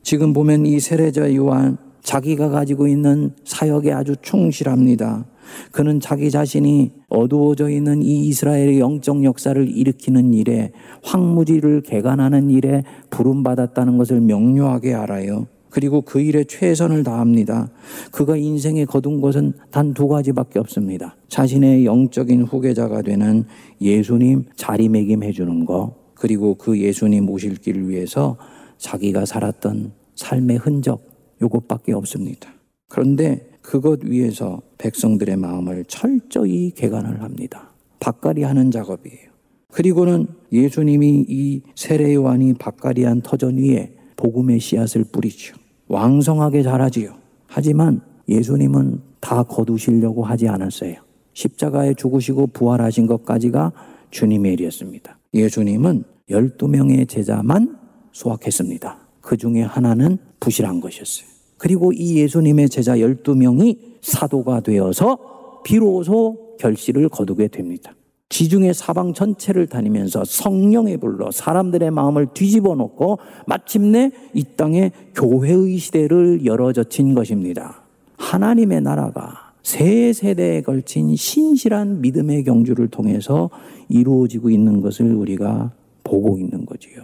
지금 0.03 0.33
보면 0.33 0.67
이 0.67 0.81
세례자 0.81 1.33
요한 1.37 1.77
자기가 2.03 2.49
가지고 2.49 2.89
있는 2.89 3.31
사역에 3.45 3.93
아주 3.93 4.17
충실합니다. 4.21 5.25
그는 5.71 6.01
자기 6.01 6.33
자신이 6.33 6.91
어두워져 7.09 7.71
있는 7.71 8.03
이 8.03 8.27
이스라엘의 8.27 8.81
영적 8.81 9.23
역사를 9.23 9.69
일으키는 9.69 10.35
일에 10.35 10.73
황무지를 11.05 11.83
개간하는 11.83 12.51
일에 12.51 12.83
부름받았다는 13.11 13.97
것을 13.97 14.21
명료하게 14.23 14.95
알아요. 14.95 15.47
그리고 15.79 16.01
그 16.01 16.21
일에 16.21 16.43
최선을 16.43 17.05
다합니다. 17.05 17.71
그가 18.11 18.37
인생에 18.37 18.85
거둔 18.85 19.21
것은 19.21 19.53
단 19.71 19.95
두 19.95 20.09
가지밖에 20.09 20.59
없습니다. 20.59 21.15
자신의 21.29 21.85
영적인 21.85 22.43
후계자가 22.43 23.03
되는 23.03 23.45
예수님 23.81 24.47
자리매김해 24.57 25.31
주는 25.31 25.65
거, 25.65 25.95
그리고 26.15 26.57
그 26.57 26.77
예수님 26.81 27.31
오실 27.31 27.55
길을 27.59 27.89
위해서 27.89 28.37
자기가 28.79 29.25
살았던 29.25 29.93
삶의 30.17 30.57
흔적, 30.57 31.01
요것밖에 31.41 31.93
없습니다. 31.93 32.53
그런데 32.89 33.49
그것 33.63 34.01
위해서 34.03 34.61
백성들의 34.79 35.37
마음을 35.37 35.85
철저히 35.87 36.73
개간을 36.73 37.23
합니다. 37.23 37.73
밭갈이 38.01 38.43
하는 38.43 38.73
작업이에요. 38.73 39.29
그리고는 39.71 40.27
예수님이 40.51 41.27
이 41.29 41.63
세례 41.77 42.15
요한이 42.15 42.55
밭갈이한 42.55 43.21
터전 43.21 43.59
위에 43.59 43.93
복음의 44.17 44.59
씨앗을 44.59 45.05
뿌리죠. 45.05 45.68
왕성하게 45.89 46.63
자라지요. 46.63 47.15
하지만 47.47 48.01
예수님은 48.29 49.01
다 49.21 49.43
거두시려고 49.43 50.25
하지 50.25 50.49
않았어요. 50.49 50.95
십자가에 51.33 51.95
죽으시고 51.95 52.49
부활하신 52.49 53.07
것까지가 53.07 53.73
주님의 54.11 54.55
일이었습니다. 54.55 55.19
예수님은 55.35 56.05
12명의 56.31 57.09
제자만 57.09 57.79
수확했습니다. 58.13 58.99
그 59.21 59.37
중에 59.37 59.63
하나는 59.63 60.19
부실한 60.41 60.81
것이었어요. 60.81 61.29
그리고 61.57 61.93
이 61.93 62.17
예수님의 62.17 62.69
제자 62.69 62.97
12명이 62.97 63.79
사도가 64.01 64.61
되어서 64.61 65.19
비로소 65.65 66.57
결실을 66.59 67.09
거두게 67.09 67.49
됩니다. 67.49 67.95
지중해 68.39 68.73
사방 68.73 69.15
전체를 69.15 69.67
다니면서 69.67 70.23
성령의 70.25 70.99
불로 70.99 71.33
사람들의 71.33 71.91
마음을 71.91 72.29
뒤집어 72.35 72.77
놓고 72.77 73.19
마침내 73.49 74.13
이 74.33 74.45
땅에 74.55 74.93
교회의 75.17 75.77
시대를 75.79 76.47
열어젖힌 76.47 77.17
것입니다. 77.17 77.83
하나님의 78.17 78.83
나라가 78.83 79.55
세 79.65 80.13
세대에 80.13 80.63
걸친 80.63 81.17
신실한 81.17 82.01
믿음의 82.01 82.45
경주를 82.45 82.87
통해서 82.87 83.51
이루어지고 83.89 84.51
있는 84.51 84.83
것을 84.83 85.17
우리가 85.17 85.73
보고 86.05 86.39
있는 86.39 86.65
거지요. 86.65 87.03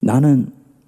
나는 0.00 0.46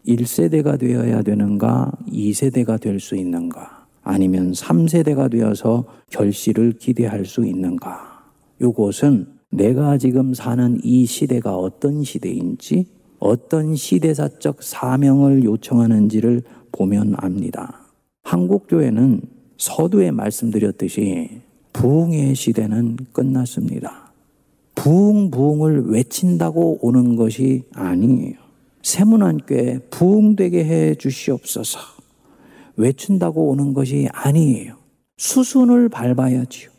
1세대가 0.08 0.78
되어야 0.78 1.20
되는가, 1.20 1.92
2세대가 2.10 2.80
될 2.80 2.98
수 2.98 3.14
있는가, 3.14 3.84
아니면 4.02 4.52
3세대가 4.52 5.30
되어서 5.30 5.84
결실을 6.08 6.78
기대할 6.78 7.26
수 7.26 7.44
있는가. 7.44 8.24
이것은 8.62 9.35
내가 9.50 9.98
지금 9.98 10.34
사는 10.34 10.78
이 10.82 11.06
시대가 11.06 11.56
어떤 11.56 12.02
시대인지, 12.04 12.86
어떤 13.18 13.74
시대사적 13.74 14.62
사명을 14.62 15.44
요청하는지를 15.44 16.42
보면 16.72 17.14
압니다. 17.16 17.86
한국교회는 18.22 19.22
서두에 19.56 20.10
말씀드렸듯이 20.10 21.40
부흥의 21.72 22.34
시대는 22.34 22.96
끝났습니다. 23.12 24.12
부흥, 24.74 25.30
부흥을 25.30 25.86
외친다고 25.86 26.78
오는 26.82 27.16
것이 27.16 27.64
아니에요. 27.74 28.34
세문안교회 28.82 29.80
부흥되게 29.90 30.64
해 30.64 30.94
주시옵소서. 30.94 31.78
외친다고 32.76 33.48
오는 33.48 33.74
것이 33.74 34.08
아니에요. 34.12 34.76
수순을 35.16 35.88
밟아야지요. 35.88 36.70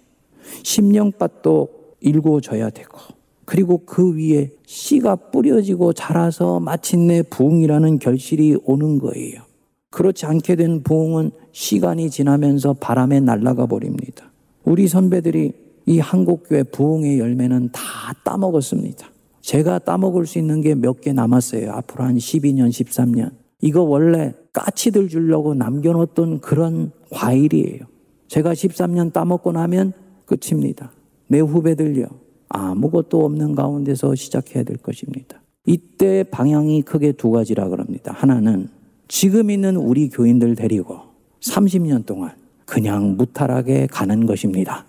심령밭도 0.64 1.77
일궈져야 2.02 2.70
되고, 2.70 2.98
그리고 3.46 3.84
그 3.86 4.16
위에 4.16 4.52
씨가 4.66 5.16
뿌려지고 5.32 5.94
자라서 5.94 6.60
마침내 6.60 7.22
부흥이라는 7.24 8.00
결실이 8.00 8.58
오는 8.66 9.00
거예요. 9.00 9.42
그렇지 9.90 10.26
않게 10.26 10.56
된 10.58 10.84
부흥은 10.84 11.32
시간이 11.54 12.10
지나면서 12.10 12.74
바람에 12.74 13.20
날아가 13.22 13.66
버립니다. 13.66 14.32
우리 14.66 14.88
선배들이 14.88 15.54
이 15.86 16.00
한국교회 16.00 16.64
부흥의 16.64 17.20
열매는 17.20 17.70
다 17.72 17.82
따먹었습니다. 18.26 19.10
제가 19.42 19.80
따먹을 19.80 20.26
수 20.26 20.38
있는 20.40 20.60
게 20.60 20.72
몇 20.76 21.00
개 21.00 21.14
남았어요. 21.14 21.72
앞으로 21.72 22.04
한 22.04 22.18
12년, 22.18 22.68
13년. 22.68 23.32
이거 23.62 23.82
원래 23.82 24.34
까치들 24.52 25.08
주려고 25.08 25.54
남겨놓던 25.56 26.42
그런 26.42 26.92
과일이에요. 27.12 27.86
제가 28.28 28.52
13년 28.54 29.14
따먹고 29.14 29.54
나면 29.54 29.94
끝입니다. 30.26 30.92
내 31.28 31.40
후배들요. 31.40 32.08
아무것도 32.50 33.26
없는 33.26 33.56
가운데서 33.56 34.16
시작해야 34.16 34.64
될 34.64 34.78
것입니다. 34.78 35.42
이때 35.66 36.24
방향이 36.24 36.82
크게 36.84 37.12
두 37.12 37.32
가지라 37.32 37.68
그럽니다. 37.70 38.14
하나는 38.14 38.70
지금 39.08 39.50
있는 39.50 39.76
우리 39.76 40.10
교인들 40.10 40.56
데리고 40.56 41.00
30년 41.42 42.06
동안 42.06 42.32
그냥 42.66 43.16
무탈하게 43.18 43.88
가는 43.88 44.26
것입니다. 44.26 44.86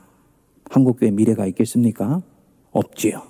한국교회 0.70 1.10
미래가 1.10 1.46
있겠습니까? 1.46 2.22
없지요. 2.70 3.22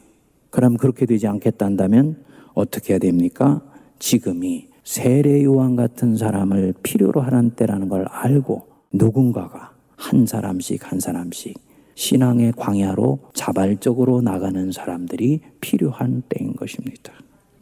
그럼 0.50 0.76
그렇게 0.76 1.06
되지 1.06 1.26
않겠다면 1.26 2.24
어떻게 2.54 2.94
해야 2.94 2.98
됩니까? 2.98 3.62
지금이 3.98 4.68
세례 4.84 5.44
요한 5.44 5.76
같은 5.76 6.16
사람을 6.16 6.74
필요로 6.82 7.20
하는 7.20 7.50
때라는 7.50 7.88
걸 7.88 8.06
알고 8.08 8.66
누군가가 8.92 9.72
한 9.96 10.26
사람씩 10.26 10.90
한 10.90 11.00
사람씩 11.00 11.67
신앙의 11.98 12.52
광야로 12.56 13.18
자발적으로 13.34 14.20
나가는 14.20 14.70
사람들이 14.70 15.40
필요한 15.60 16.22
때인 16.28 16.54
것입니다. 16.54 17.12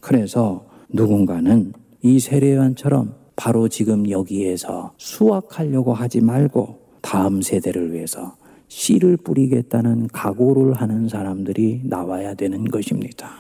그래서 0.01 0.67
누군가는 0.91 1.73
이 2.03 2.21
세례요한처럼 2.21 3.15
바로 3.35 3.69
지금 3.69 4.11
여기에서 4.11 4.93
수확하려고 4.99 5.95
하지 5.95 6.21
말고 6.21 6.81
다음 7.01 7.41
세대를 7.41 7.95
위해서 7.95 8.37
씨를 8.69 9.17
뿌리겠다는 9.17 10.09
각오를 10.09 10.75
하는 10.75 11.09
사람들이 11.09 11.81
나와야 11.85 12.35
되는 12.35 12.67
것입니다. 12.67 13.31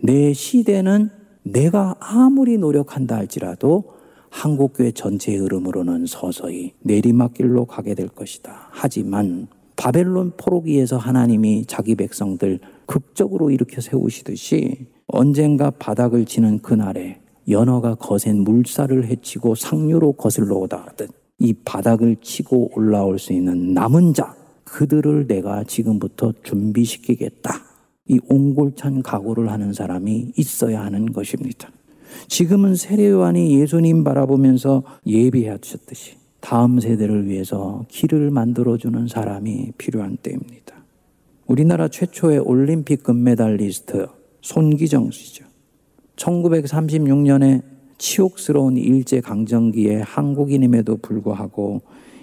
내 0.00 0.32
시대는 0.32 1.10
내가 1.42 1.96
아무리 2.00 2.56
노력한다 2.56 3.16
할지라도 3.16 3.92
한국교회 4.30 4.92
전체의 4.92 5.36
흐름으로는 5.40 6.06
서서히 6.06 6.72
내리막길로 6.80 7.66
가게 7.66 7.94
될 7.94 8.08
것이다. 8.08 8.68
하지만 8.70 9.48
바벨론 9.76 10.32
포로기에서 10.36 10.96
하나님이 10.96 11.66
자기 11.66 11.94
백성들 11.94 12.60
극적으로 12.86 13.50
일으켜 13.50 13.80
세우시듯이 13.80 14.86
언젠가 15.06 15.70
바닥을 15.70 16.24
치는 16.24 16.60
그날에 16.60 17.20
연어가 17.48 17.94
거센 17.94 18.40
물살을 18.42 19.06
헤치고 19.06 19.54
상류로 19.54 20.12
거슬러 20.12 20.56
오다 20.56 20.84
하듯 20.86 21.10
이 21.38 21.52
바닥을 21.52 22.16
치고 22.22 22.70
올라올 22.74 23.18
수 23.18 23.32
있는 23.32 23.74
남은 23.74 24.14
자, 24.14 24.34
그들을 24.64 25.26
내가 25.26 25.64
지금부터 25.64 26.32
준비시키겠다. 26.42 27.50
이 28.06 28.20
옹골찬 28.28 29.02
각오를 29.02 29.50
하는 29.50 29.72
사람이 29.72 30.32
있어야 30.36 30.82
하는 30.82 31.12
것입니다. 31.12 31.70
지금은 32.28 32.76
세례요한이 32.76 33.58
예수님 33.60 34.04
바라보면서 34.04 34.82
예비하셨듯이 35.06 36.23
다음 36.44 36.78
세대를 36.78 37.26
위해서 37.26 37.86
길을 37.88 38.30
만들어주는 38.30 39.08
사람이 39.08 39.72
필요한 39.78 40.18
때입니다. 40.22 40.74
우리나라 41.46 41.88
최초의 41.88 42.40
올림픽 42.40 43.02
금메달리스트 43.02 44.08
손기정 44.42 45.10
씨죠. 45.10 45.46
1936년에 46.16 47.62
치욕스러운 47.96 48.76
일제강점기에 48.76 50.02
한국인임에도 50.02 50.98
불구하고 50.98 51.80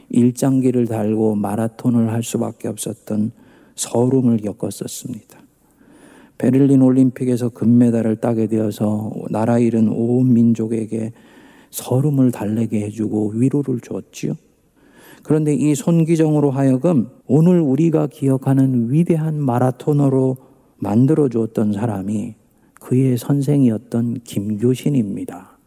일장기를 0.10 0.86
달고 0.86 1.34
마라톤을 1.34 2.12
할 2.12 2.22
수밖에 2.22 2.68
없었던 2.68 3.32
서름을 3.74 4.38
겪었었습니다. 4.38 5.40
베를린 6.38 6.84
올림픽에서 6.84 7.50
금메달을 7.50 8.18
따게 8.18 8.46
되어서 8.46 9.12
나라 9.32 9.58
잃은 9.58 9.90
온 9.90 10.32
민족에게 10.32 11.12
서름을 11.72 12.32
달래게 12.32 12.82
해주고 12.86 13.34
위로를 13.36 13.80
주었지요. 13.82 14.34
그런데 15.24 15.54
이 15.54 15.76
손기정으로 15.76 16.52
하여금 16.52 17.10
오늘 17.28 17.60
우리가 17.60 18.08
기억하는 18.08 18.92
위대한 18.92 19.40
마라토너로 19.40 20.38
만들어 20.78 21.30
주었던 21.30 21.74
사람이 21.74 22.36
그의 22.80 23.18
선생이었던 23.18 24.22
김교신입니다. 24.24 25.58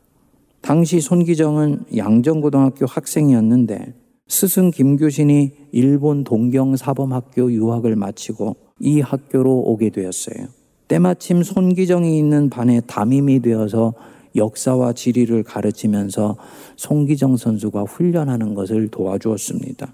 당시 0.60 1.00
손기정은 1.00 1.84
양정고등학교 1.96 2.86
학생이었는데 2.86 3.94
스승 4.26 4.70
김교신이 4.70 5.52
일본 5.72 6.24
동경사범학교 6.24 7.52
유학을 7.52 7.94
마치고 7.96 8.56
이 8.80 9.00
학교로 9.00 9.50
오게 9.50 9.90
되었어요. 9.90 10.46
때마침 10.88 11.42
손기정이 11.42 12.18
있는 12.18 12.50
반에 12.50 12.80
담임이 12.80 13.40
되어서 13.40 13.94
역사와 14.36 14.92
지리를 14.92 15.42
가르치면서 15.42 16.36
손기정 16.76 17.36
선수가 17.36 17.82
훈련하는 17.82 18.54
것을 18.54 18.88
도와주었습니다. 18.88 19.92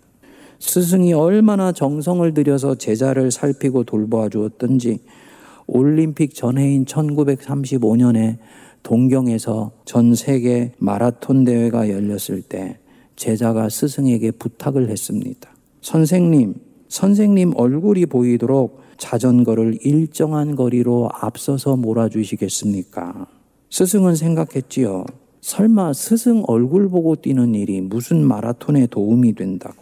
스승이 0.58 1.12
얼마나 1.14 1.72
정성을 1.72 2.32
들여서 2.34 2.74
제자를 2.74 3.30
살피고 3.30 3.84
돌보아 3.84 4.28
주었던지 4.28 5.00
올림픽 5.66 6.34
전해인 6.34 6.84
1935년에 6.84 8.38
동경에서 8.82 9.72
전 9.84 10.14
세계 10.14 10.72
마라톤 10.78 11.44
대회가 11.44 11.88
열렸을 11.88 12.42
때 12.42 12.78
제자가 13.16 13.68
스승에게 13.68 14.32
부탁을 14.32 14.88
했습니다. 14.88 15.50
선생님, 15.82 16.54
선생님 16.88 17.52
얼굴이 17.56 18.06
보이도록 18.06 18.80
자전거를 18.96 19.78
일정한 19.82 20.56
거리로 20.56 21.08
앞서서 21.12 21.76
몰아주시겠습니까? 21.76 23.26
스승은 23.70 24.16
생각했지요. 24.16 25.04
설마 25.40 25.92
스승 25.92 26.42
얼굴 26.46 26.88
보고 26.88 27.16
뛰는 27.16 27.54
일이 27.54 27.80
무슨 27.80 28.26
마라톤에 28.26 28.86
도움이 28.86 29.34
된다고. 29.34 29.76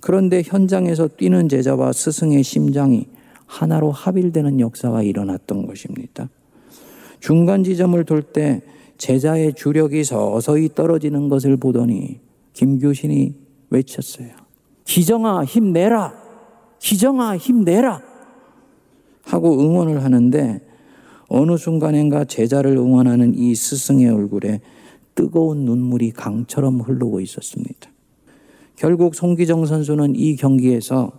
그런데 0.00 0.42
현장에서 0.44 1.08
뛰는 1.08 1.48
제자와 1.48 1.92
스승의 1.92 2.42
심장이 2.42 3.06
하나로 3.46 3.92
합일되는 3.92 4.58
역사가 4.60 5.02
일어났던 5.02 5.66
것입니다. 5.66 6.28
중간 7.20 7.62
지점을 7.62 8.02
돌 8.04 8.22
때 8.22 8.62
제자의 8.98 9.52
주력이 9.54 10.04
서서히 10.04 10.70
떨어지는 10.74 11.28
것을 11.28 11.56
보더니 11.56 12.20
김교신이 12.54 13.34
외쳤어요. 13.70 14.30
기정아 14.84 15.44
힘내라. 15.44 16.14
기정아 16.78 17.36
힘내라. 17.36 18.00
하고 19.24 19.60
응원을 19.60 20.02
하는데 20.02 20.65
어느 21.28 21.56
순간인가 21.56 22.24
제자를 22.24 22.76
응원하는 22.76 23.34
이 23.34 23.54
스승의 23.54 24.08
얼굴에 24.08 24.60
뜨거운 25.14 25.64
눈물이 25.64 26.12
강처럼 26.12 26.80
흐르고 26.80 27.20
있었습니다. 27.20 27.90
결국 28.76 29.14
송기정 29.14 29.66
선수는 29.66 30.14
이 30.16 30.36
경기에서 30.36 31.12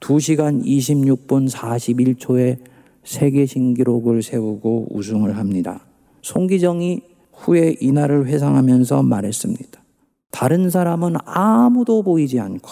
2시간 0.00 0.64
26분 0.64 1.50
41초에 1.50 2.58
세계 3.02 3.46
신기록을 3.46 4.22
세우고 4.22 4.88
우승을 4.90 5.36
합니다. 5.36 5.86
송기정이 6.22 7.00
후에 7.32 7.76
이날을 7.80 8.26
회상하면서 8.26 9.02
말했습니다. 9.02 9.82
다른 10.30 10.68
사람은 10.68 11.14
아무도 11.24 12.02
보이지 12.02 12.38
않고 12.38 12.70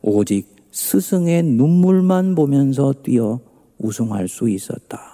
오직 0.00 0.46
스승의 0.70 1.42
눈물만 1.42 2.34
보면서 2.34 2.94
뛰어 3.02 3.40
우승할 3.78 4.28
수 4.28 4.48
있었다. 4.48 5.13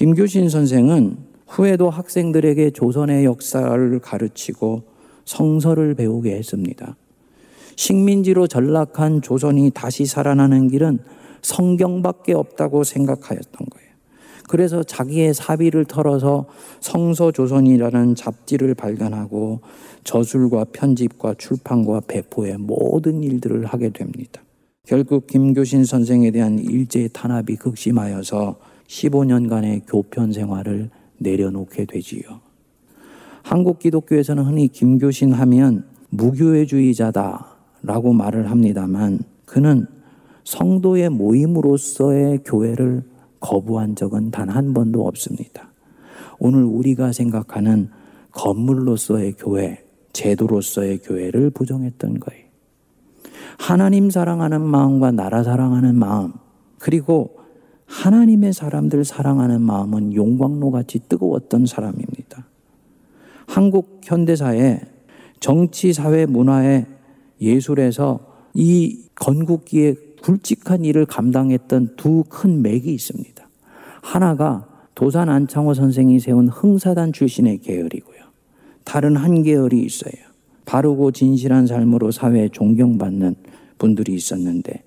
김규신 0.00 0.48
선생은 0.48 1.18
후에도 1.46 1.90
학생들에게 1.90 2.70
조선의 2.70 3.26
역사를 3.26 3.98
가르치고 3.98 4.82
성서를 5.26 5.94
배우게 5.94 6.34
했습니다. 6.36 6.96
식민지로 7.76 8.46
전락한 8.46 9.20
조선이 9.20 9.70
다시 9.74 10.06
살아나는 10.06 10.68
길은 10.68 11.00
성경밖에 11.42 12.32
없다고 12.32 12.82
생각하였던 12.82 13.66
거예요. 13.70 13.90
그래서 14.48 14.82
자기의 14.82 15.34
사비를 15.34 15.84
털어서 15.84 16.46
성서조선이라는 16.80 18.14
잡지를 18.14 18.74
발간하고 18.74 19.60
저술과 20.04 20.64
편집과 20.72 21.34
출판과 21.36 22.00
배포의 22.08 22.56
모든 22.56 23.22
일들을 23.22 23.66
하게 23.66 23.90
됩니다. 23.90 24.40
결국 24.86 25.26
김교신 25.26 25.84
선생에 25.84 26.30
대한 26.30 26.58
일제 26.58 27.06
탄압이 27.08 27.56
극심하여서 27.56 28.69
15년간의 28.90 29.82
교편 29.86 30.32
생활을 30.32 30.90
내려놓게 31.18 31.84
되지요. 31.84 32.40
한국 33.42 33.78
기독교에서는 33.78 34.44
흔히 34.44 34.68
김교신 34.68 35.32
하면 35.32 35.84
무교회주의자다라고 36.10 38.12
말을 38.12 38.50
합니다만 38.50 39.20
그는 39.46 39.86
성도의 40.44 41.10
모임으로서의 41.10 42.40
교회를 42.44 43.04
거부한 43.38 43.94
적은 43.94 44.30
단 44.30 44.50
한 44.50 44.74
번도 44.74 45.06
없습니다. 45.06 45.70
오늘 46.38 46.64
우리가 46.64 47.12
생각하는 47.12 47.90
건물로서의 48.32 49.34
교회, 49.38 49.84
제도로서의 50.12 50.98
교회를 50.98 51.50
부정했던 51.50 52.20
거예요. 52.20 52.44
하나님 53.58 54.10
사랑하는 54.10 54.62
마음과 54.62 55.12
나라 55.12 55.42
사랑하는 55.42 55.96
마음, 55.96 56.32
그리고 56.78 57.39
하나님의 57.90 58.52
사람들 58.52 59.04
사랑하는 59.04 59.60
마음은 59.62 60.14
용광로 60.14 60.70
같이 60.70 61.00
뜨거웠던 61.08 61.66
사람입니다. 61.66 62.46
한국 63.46 64.00
현대사에 64.04 64.80
정치, 65.40 65.92
사회, 65.92 66.24
문화의 66.24 66.86
예술에서 67.40 68.20
이 68.54 69.06
건국기에 69.16 69.96
굵직한 70.22 70.84
일을 70.84 71.04
감당했던 71.06 71.96
두 71.96 72.24
큰 72.28 72.62
맥이 72.62 72.92
있습니다. 72.94 73.48
하나가 74.02 74.68
도산 74.94 75.28
안창호 75.28 75.74
선생이 75.74 76.20
세운 76.20 76.48
흥사단 76.48 77.12
출신의 77.12 77.58
계열이고요. 77.58 78.20
다른 78.84 79.16
한 79.16 79.42
계열이 79.42 79.82
있어요. 79.82 80.12
바르고 80.64 81.10
진실한 81.10 81.66
삶으로 81.66 82.12
사회에 82.12 82.50
존경받는 82.50 83.34
분들이 83.78 84.14
있었는데 84.14 84.84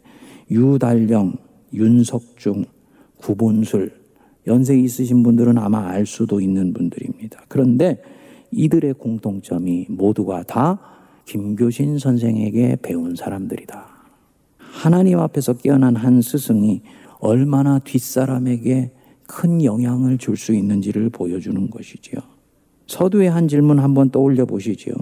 유달령, 0.52 1.34
윤석중, 1.74 2.66
구본술 3.24 3.92
연세 4.48 4.78
있으신 4.78 5.24
분들은 5.24 5.58
아마 5.58 5.88
알 5.88 6.06
수도 6.06 6.42
있는 6.42 6.74
분들입니다. 6.74 7.44
그런데 7.48 8.02
이들의 8.52 8.96
공통점이 8.96 9.88
모두가 9.90 10.44
다 10.44 10.80
김교신 11.26 11.98
선생에게 11.98 12.78
배운 12.82 13.16
사람들이다. 13.16 13.88
하나님 14.58 15.20
앞에서 15.20 15.54
깨어난 15.54 15.96
한 15.96 16.22
스승이 16.22 16.82
얼마나 17.20 17.80
뒷사람에게 17.80 18.92
큰 19.26 19.64
영향을 19.64 20.18
줄 20.18 20.36
수 20.36 20.54
있는지를 20.54 21.10
보여주는 21.10 21.70
것이지요. 21.70 22.20
서두의 22.88 23.30
한 23.32 23.48
질문 23.48 23.80
한번 23.80 24.10
떠올려 24.10 24.46
보시지요. 24.46 24.94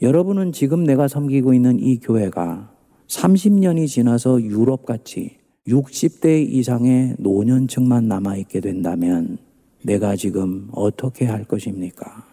여러분은 0.00 0.52
지금 0.52 0.84
내가 0.84 1.08
섬기고 1.08 1.52
있는 1.52 1.80
이 1.80 1.98
교회가 1.98 2.70
30년이 3.08 3.88
지나서 3.88 4.40
유럽같이 4.40 5.38
60대 5.68 6.46
이상의 6.46 7.16
노년층만 7.18 8.06
남아있게 8.06 8.60
된다면 8.60 9.38
내가 9.82 10.14
지금 10.14 10.68
어떻게 10.72 11.24
할 11.24 11.44
것입니까? 11.44 12.26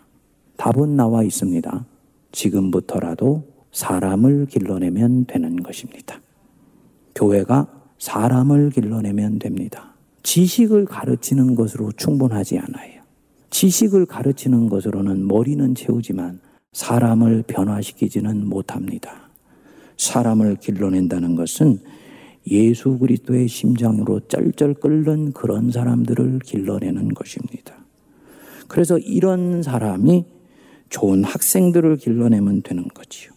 답은 0.58 0.96
나와 0.96 1.24
있습니다. 1.24 1.86
지금부터라도 2.32 3.44
사람을 3.72 4.48
길러내면 4.48 5.26
되는 5.26 5.64
것입니다. 5.64 6.22
교회가 7.16 7.68
사람을 8.00 8.70
길러내면 8.72 9.40
됩니다. 9.40 9.94
지식을 10.24 10.86
가르치는 10.86 11.56
것으로 11.56 11.92
충분하지 11.94 12.60
않아요. 12.60 13.02
지식을 13.50 14.06
가르치는 14.06 14.70
것으로는 14.70 15.28
머리는 15.28 15.74
채우지만 15.74 16.40
사람을 16.74 17.44
변화시키지는 17.48 18.48
못합니다. 18.48 19.30
사람을 19.98 20.58
길러낸다는 20.58 21.36
것은 21.36 21.80
예수 22.48 22.98
그리스도의 22.98 23.48
심장으로 23.48 24.22
쩔쩔 24.28 24.74
끓는 24.74 25.34
그런 25.34 25.72
사람들을 25.72 26.40
길러내는 26.40 27.10
것입니다. 27.14 27.76
그래서 28.68 28.98
이런 28.98 29.64
사람이 29.64 30.26
좋은 30.90 31.24
학생들을 31.24 31.98
길러내면 31.98 32.62
되는 32.64 32.88
거지요. 32.88 33.32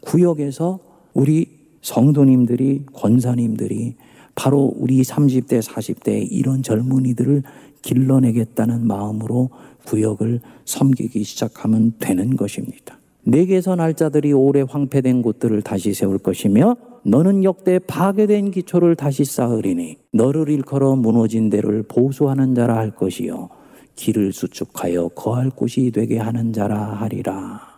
구역에서 0.00 0.78
우리 1.12 1.46
성도님들이, 1.82 2.84
권사님들이 2.92 3.94
바로 4.34 4.72
우리 4.76 5.02
30대, 5.02 5.62
40대 5.62 6.26
이런 6.30 6.62
젊은이들을 6.62 7.42
길러내겠다는 7.82 8.86
마음으로 8.86 9.50
구역을 9.86 10.40
섬기기 10.64 11.24
시작하면 11.24 11.94
되는 11.98 12.36
것입니다. 12.36 12.98
내게서 13.22 13.76
날짜들이 13.76 14.32
오래 14.32 14.62
황폐된 14.62 15.22
곳들을 15.22 15.62
다시 15.62 15.92
세울 15.94 16.18
것이며 16.18 16.76
너는 17.02 17.44
역대 17.44 17.78
파괴된 17.78 18.50
기초를 18.50 18.94
다시 18.94 19.24
쌓으리니 19.24 19.96
너를 20.12 20.48
일컬어 20.48 20.96
무너진 20.96 21.48
데를 21.48 21.82
보수하는 21.82 22.54
자라 22.54 22.76
할 22.76 22.90
것이요 22.90 23.48
길을 23.96 24.32
수축하여 24.32 25.08
거할 25.08 25.50
곳이 25.50 25.90
되게 25.92 26.18
하는 26.18 26.52
자라 26.52 26.78
하리라. 26.78 27.70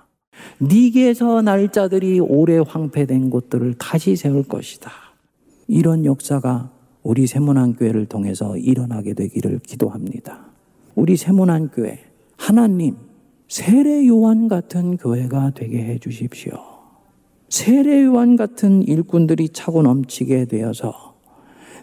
니게서 0.61 1.43
날짜들이 1.43 2.21
오래 2.21 2.59
황폐된 2.59 3.31
곳들을 3.31 3.75
다시 3.75 4.17
세울 4.17 4.43
것이다. 4.45 4.91
이런 5.69 6.05
역사가 6.05 6.71
우리 7.03 7.27
세문안교회를 7.27 8.07
통해서 8.07 8.57
일어나게 8.57 9.15
되기를 9.15 9.61
기도합니다. 9.61 10.47
우리 10.95 11.17
세문안교회 11.17 11.99
하나님 12.37 12.97
세례 13.49 14.07
요한 14.07 14.49
같은 14.49 14.97
교회가 14.97 15.53
되게 15.55 15.85
해 15.85 15.99
주십시오. 15.99 16.72
세례 17.53 18.03
요한 18.05 18.37
같은 18.37 18.83
일꾼들이 18.83 19.51
차고 19.51 19.83
넘치게 19.83 20.47
되어서 20.47 21.17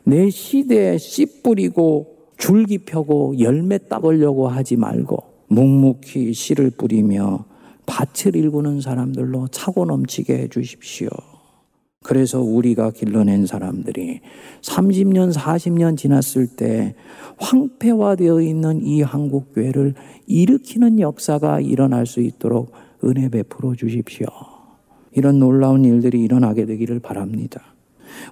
내 0.03 0.31
시대에 0.31 0.97
씨 0.97 1.43
뿌리고 1.43 2.31
줄기 2.39 2.79
펴고 2.79 3.37
열매 3.37 3.77
따보려고 3.77 4.47
하지 4.47 4.77
말고 4.77 5.23
묵묵히 5.49 6.33
씨를 6.33 6.71
뿌리며 6.71 7.45
밭을 7.85 8.35
일구는 8.35 8.81
사람들로 8.81 9.49
차고 9.49 9.85
넘치게 9.85 10.39
해 10.39 10.47
주십시오. 10.47 11.09
그래서 12.01 12.41
우리가 12.41 12.89
길러낸 12.89 13.45
사람들이 13.45 14.21
30년, 14.63 15.31
40년 15.31 15.95
지났을 15.95 16.47
때 16.47 16.95
황폐화되어 17.37 18.41
있는 18.41 18.81
이 18.81 19.03
한국교회를 19.03 19.93
일으키는 20.25 20.99
역사가 20.99 21.59
일어날 21.59 22.07
수 22.07 22.21
있도록 22.21 22.71
은혜 23.03 23.29
베풀어 23.29 23.75
주십시오. 23.75 24.48
이런 25.13 25.39
놀라운 25.39 25.85
일들이 25.85 26.21
일어나게 26.21 26.65
되기를 26.65 26.99
바랍니다. 26.99 27.61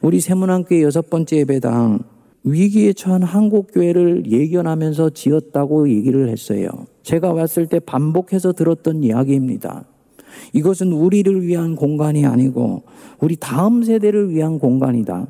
우리 0.01 0.19
세문안교회 0.19 0.81
여섯 0.83 1.09
번째 1.09 1.37
예배당 1.37 1.99
위기에 2.43 2.93
처한 2.93 3.23
한국교회를 3.23 4.31
예견하면서 4.31 5.09
지었다고 5.11 5.89
얘기를 5.89 6.29
했어요. 6.29 6.69
제가 7.03 7.33
왔을 7.33 7.67
때 7.67 7.79
반복해서 7.79 8.53
들었던 8.53 9.03
이야기입니다. 9.03 9.85
이것은 10.53 10.91
우리를 10.93 11.45
위한 11.45 11.75
공간이 11.75 12.25
아니고 12.25 12.83
우리 13.19 13.35
다음 13.35 13.83
세대를 13.83 14.29
위한 14.29 14.59
공간이다. 14.59 15.27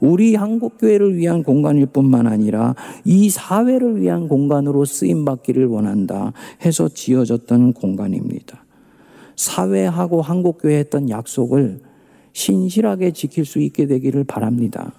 우리 0.00 0.34
한국교회를 0.34 1.16
위한 1.16 1.42
공간일 1.42 1.86
뿐만 1.86 2.26
아니라 2.26 2.74
이 3.04 3.30
사회를 3.30 4.00
위한 4.00 4.28
공간으로 4.28 4.84
쓰임 4.84 5.24
받기를 5.24 5.66
원한다 5.66 6.32
해서 6.64 6.88
지어졌던 6.88 7.72
공간입니다. 7.72 8.64
사회하고 9.38 10.20
한국교회 10.20 10.76
했던 10.78 11.08
약속을 11.08 11.80
신실하게 12.32 13.12
지킬 13.12 13.44
수 13.44 13.60
있게 13.60 13.86
되기를 13.86 14.24
바랍니다. 14.24 14.92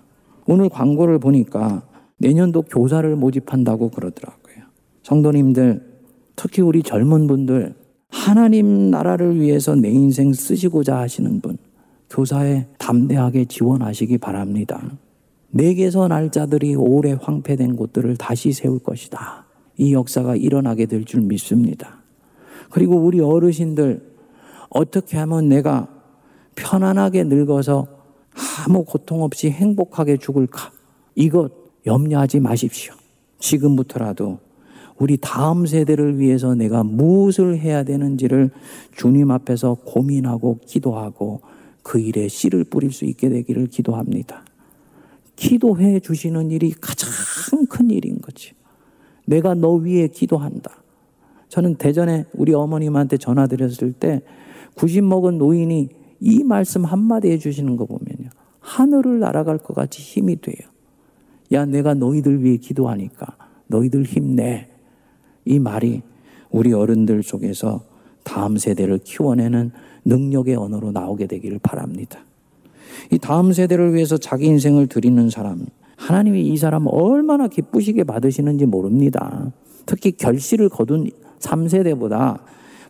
오늘 0.48 0.70
광고를 0.70 1.20
보니까 1.20 1.84
내년도 2.18 2.62
교사를 2.62 3.16
모집한다고 3.16 3.90
그러더라고요. 3.90 4.64
성도님들, 5.04 5.86
특히 6.38 6.62
우리 6.62 6.82
젊은 6.84 7.28
분들, 7.28 7.76
하나님 8.10 8.90
나라를 8.90 9.40
위해서 9.40 9.76
내 9.76 9.90
인생 9.90 10.32
쓰시고자 10.32 10.98
하시는 10.98 11.42
분, 11.42 11.58
교사에 12.10 12.66
담대하게 12.78 13.46
지원하시기 13.46 14.18
바랍니다. 14.20 14.98
내게서 15.52 16.08
날 16.08 16.32
자들이 16.32 16.76
오래 16.76 17.12
황폐된 17.20 17.76
곳들을 17.76 18.16
다시 18.16 18.54
세울 18.54 18.80
것이다. 18.80 19.46
이 19.78 19.94
역사가 19.94 20.38
일어나게 20.38 20.86
될 20.86 21.04
줄 21.04 21.22
믿습니다. 21.22 22.04
그리고 22.70 22.96
우리 22.98 23.20
어르신들 23.20 24.10
어떻게 24.70 25.18
하면 25.18 25.50
내가 25.50 25.88
편안하게 26.56 27.24
늙어서 27.26 27.88
아무 28.66 28.84
고통 28.84 29.24
없이 29.24 29.50
행복하게 29.50 30.18
죽을까? 30.18 30.72
이것 31.16 31.52
염려하지 31.86 32.40
마십시오. 32.40 32.94
지금부터라도 33.40 34.40
우리 34.98 35.18
다음 35.18 35.66
세대를 35.66 36.20
위해서 36.20 36.56
내가 36.56 36.84
무엇을 36.84 37.58
해야 37.58 37.84
되는지를 37.84 38.52
주님 38.96 39.32
앞에서 39.32 39.76
고민하고 39.86 40.60
기도하고 40.66 41.42
그 41.84 42.00
일에 42.00 42.28
씨를 42.28 42.66
뿌릴 42.66 42.92
수 42.92 43.06
있게 43.06 43.30
되기를 43.30 43.68
기도합니다. 43.68 44.44
기도해 45.38 46.02
주시는 46.02 46.52
일이 46.52 46.72
가장 46.72 47.10
큰 47.70 47.90
일인 47.90 48.20
거지. 48.20 48.52
내가 49.26 49.54
너 49.54 49.72
위에 49.74 50.10
기도한다. 50.10 50.84
저는 51.48 51.76
대전에 51.76 52.26
우리 52.34 52.54
어머님한테 52.54 53.18
전화 53.18 53.48
드렸을 53.48 53.94
때 53.94 54.22
90 54.80 55.04
먹은 55.04 55.38
노인이 55.38 55.90
이 56.22 56.44
말씀 56.44 56.86
한마디 56.86 57.30
해주시는 57.32 57.76
거 57.76 57.86
보면요. 57.86 58.30
하늘을 58.62 59.20
날아갈 59.20 59.58
것 59.58 59.74
같이 59.74 60.02
힘이 60.02 60.40
돼요. 60.40 60.56
야, 61.52 61.66
내가 61.66 61.94
너희들 61.94 62.44
위해 62.44 62.56
기도하니까 62.56 63.36
너희들 63.68 64.04
힘내. 64.04 64.70
이 65.44 65.60
말이 65.60 66.02
우리 66.50 66.72
어른들 66.72 67.24
속에서 67.24 67.84
다음 68.24 68.58
세대를 68.58 69.00
키워내는 69.04 69.72
능력의 70.06 70.56
언어로 70.56 70.92
나오게 70.92 71.28
되기를 71.28 71.60
바랍니다. 71.62 72.20
이 73.12 73.18
다음 73.18 73.52
세대를 73.52 73.94
위해서 73.94 74.18
자기 74.18 74.46
인생을 74.46 74.88
드리는 74.88 75.30
사람, 75.30 75.66
하나님이 75.98 76.48
이 76.48 76.56
사람 76.56 76.86
얼마나 76.88 77.50
기쁘시게 77.50 78.06
받으시는지 78.06 78.66
모릅니다. 78.66 79.52
특히 79.86 80.12
결실을 80.12 80.70
거둔 80.70 81.10
3세대보다 81.40 82.40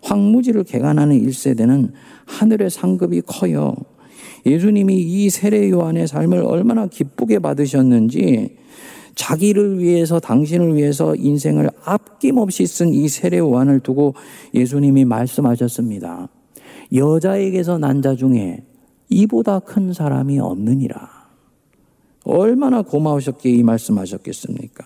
황무지를 0.01 0.63
개간하는 0.63 1.19
1세대는 1.21 1.91
하늘의 2.25 2.69
상급이 2.69 3.21
커요. 3.25 3.75
예수님이 4.45 4.95
이 4.97 5.29
세례 5.29 5.69
요한의 5.69 6.07
삶을 6.07 6.39
얼마나 6.45 6.87
기쁘게 6.87 7.39
받으셨는지 7.39 8.57
자기를 9.15 9.79
위해서 9.79 10.19
당신을 10.19 10.75
위해서 10.75 11.13
인생을 11.15 11.69
아낌없이 11.83 12.65
쓴 12.65 12.93
이 12.93 13.09
세례 13.09 13.37
요한을 13.39 13.81
두고 13.81 14.13
예수님이 14.53 15.03
말씀하셨습니다. 15.05 16.29
여자에게서 16.93 17.77
난 17.77 18.01
자 18.01 18.15
중에 18.15 18.63
이보다 19.09 19.59
큰 19.59 19.91
사람이 19.91 20.39
없느니라. 20.39 21.09
얼마나 22.23 22.81
고마우셨기에 22.81 23.51
이 23.51 23.63
말씀하셨겠습니까? 23.63 24.85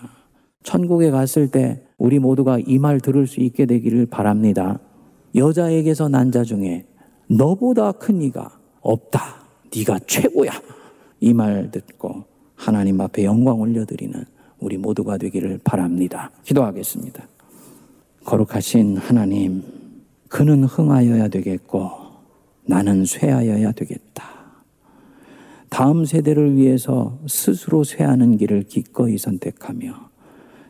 천국에 0.64 1.11
갔을 1.11 1.49
때 1.49 1.84
우리 1.97 2.20
모두가 2.20 2.57
이 2.59 2.78
말 2.80 2.99
들을 3.01 3.28
수 3.28 3.41
있게 3.41 3.66
되기를 3.66 4.05
바랍니다. 4.07 4.80
여자에게서 5.36 6.09
난 6.09 6.31
자 6.31 6.43
중에 6.43 6.86
너보다 7.27 7.91
큰 7.93 8.21
이가 8.21 8.59
없다. 8.81 9.43
네가 9.75 9.99
최고야. 10.07 10.51
이 11.21 11.34
말 11.34 11.71
듣고 11.71 12.25
하나님 12.55 12.99
앞에 13.01 13.23
영광 13.23 13.59
올려드리는 13.59 14.25
우리 14.59 14.77
모두가 14.77 15.17
되기를 15.17 15.59
바랍니다. 15.63 16.31
기도하겠습니다. 16.43 17.27
거룩하신 18.25 18.97
하나님, 18.97 19.63
그는 20.29 20.63
흥하여야 20.63 21.27
되겠고 21.29 21.89
나는 22.65 23.05
쇠하여야 23.05 23.71
되겠다. 23.73 24.23
다음 25.69 26.05
세대를 26.05 26.55
위해서 26.55 27.17
스스로 27.27 27.84
쇠하는 27.84 28.38
길을 28.38 28.63
기꺼이 28.63 29.17
선택하며 29.17 30.09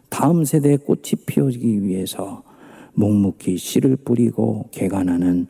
다음 0.10 0.46
세대의 0.46 0.78
꽃이 0.78 1.26
피어지기 1.26 1.84
위해서 1.84 2.44
묵묵히 2.94 3.58
씨를 3.58 3.98
뿌리고 3.98 4.70
개간하는 4.72 5.48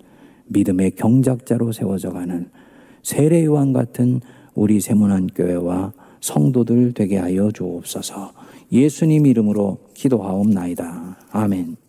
믿음의 0.48 0.91
경작자로 0.91 1.72
세워져 1.72 2.12
가는 2.12 2.50
세례요한 3.02 3.74
같은 3.74 4.22
우리 4.56 4.80
세문안 4.80 5.28
교회와 5.28 5.94
성도들 6.22 6.94
되게 6.94 7.18
하여 7.18 7.52
주옵소서. 7.52 8.32
예수님 8.72 9.26
이름으로 9.26 9.80
기도하옵나이다. 9.94 11.18
아멘. 11.32 11.82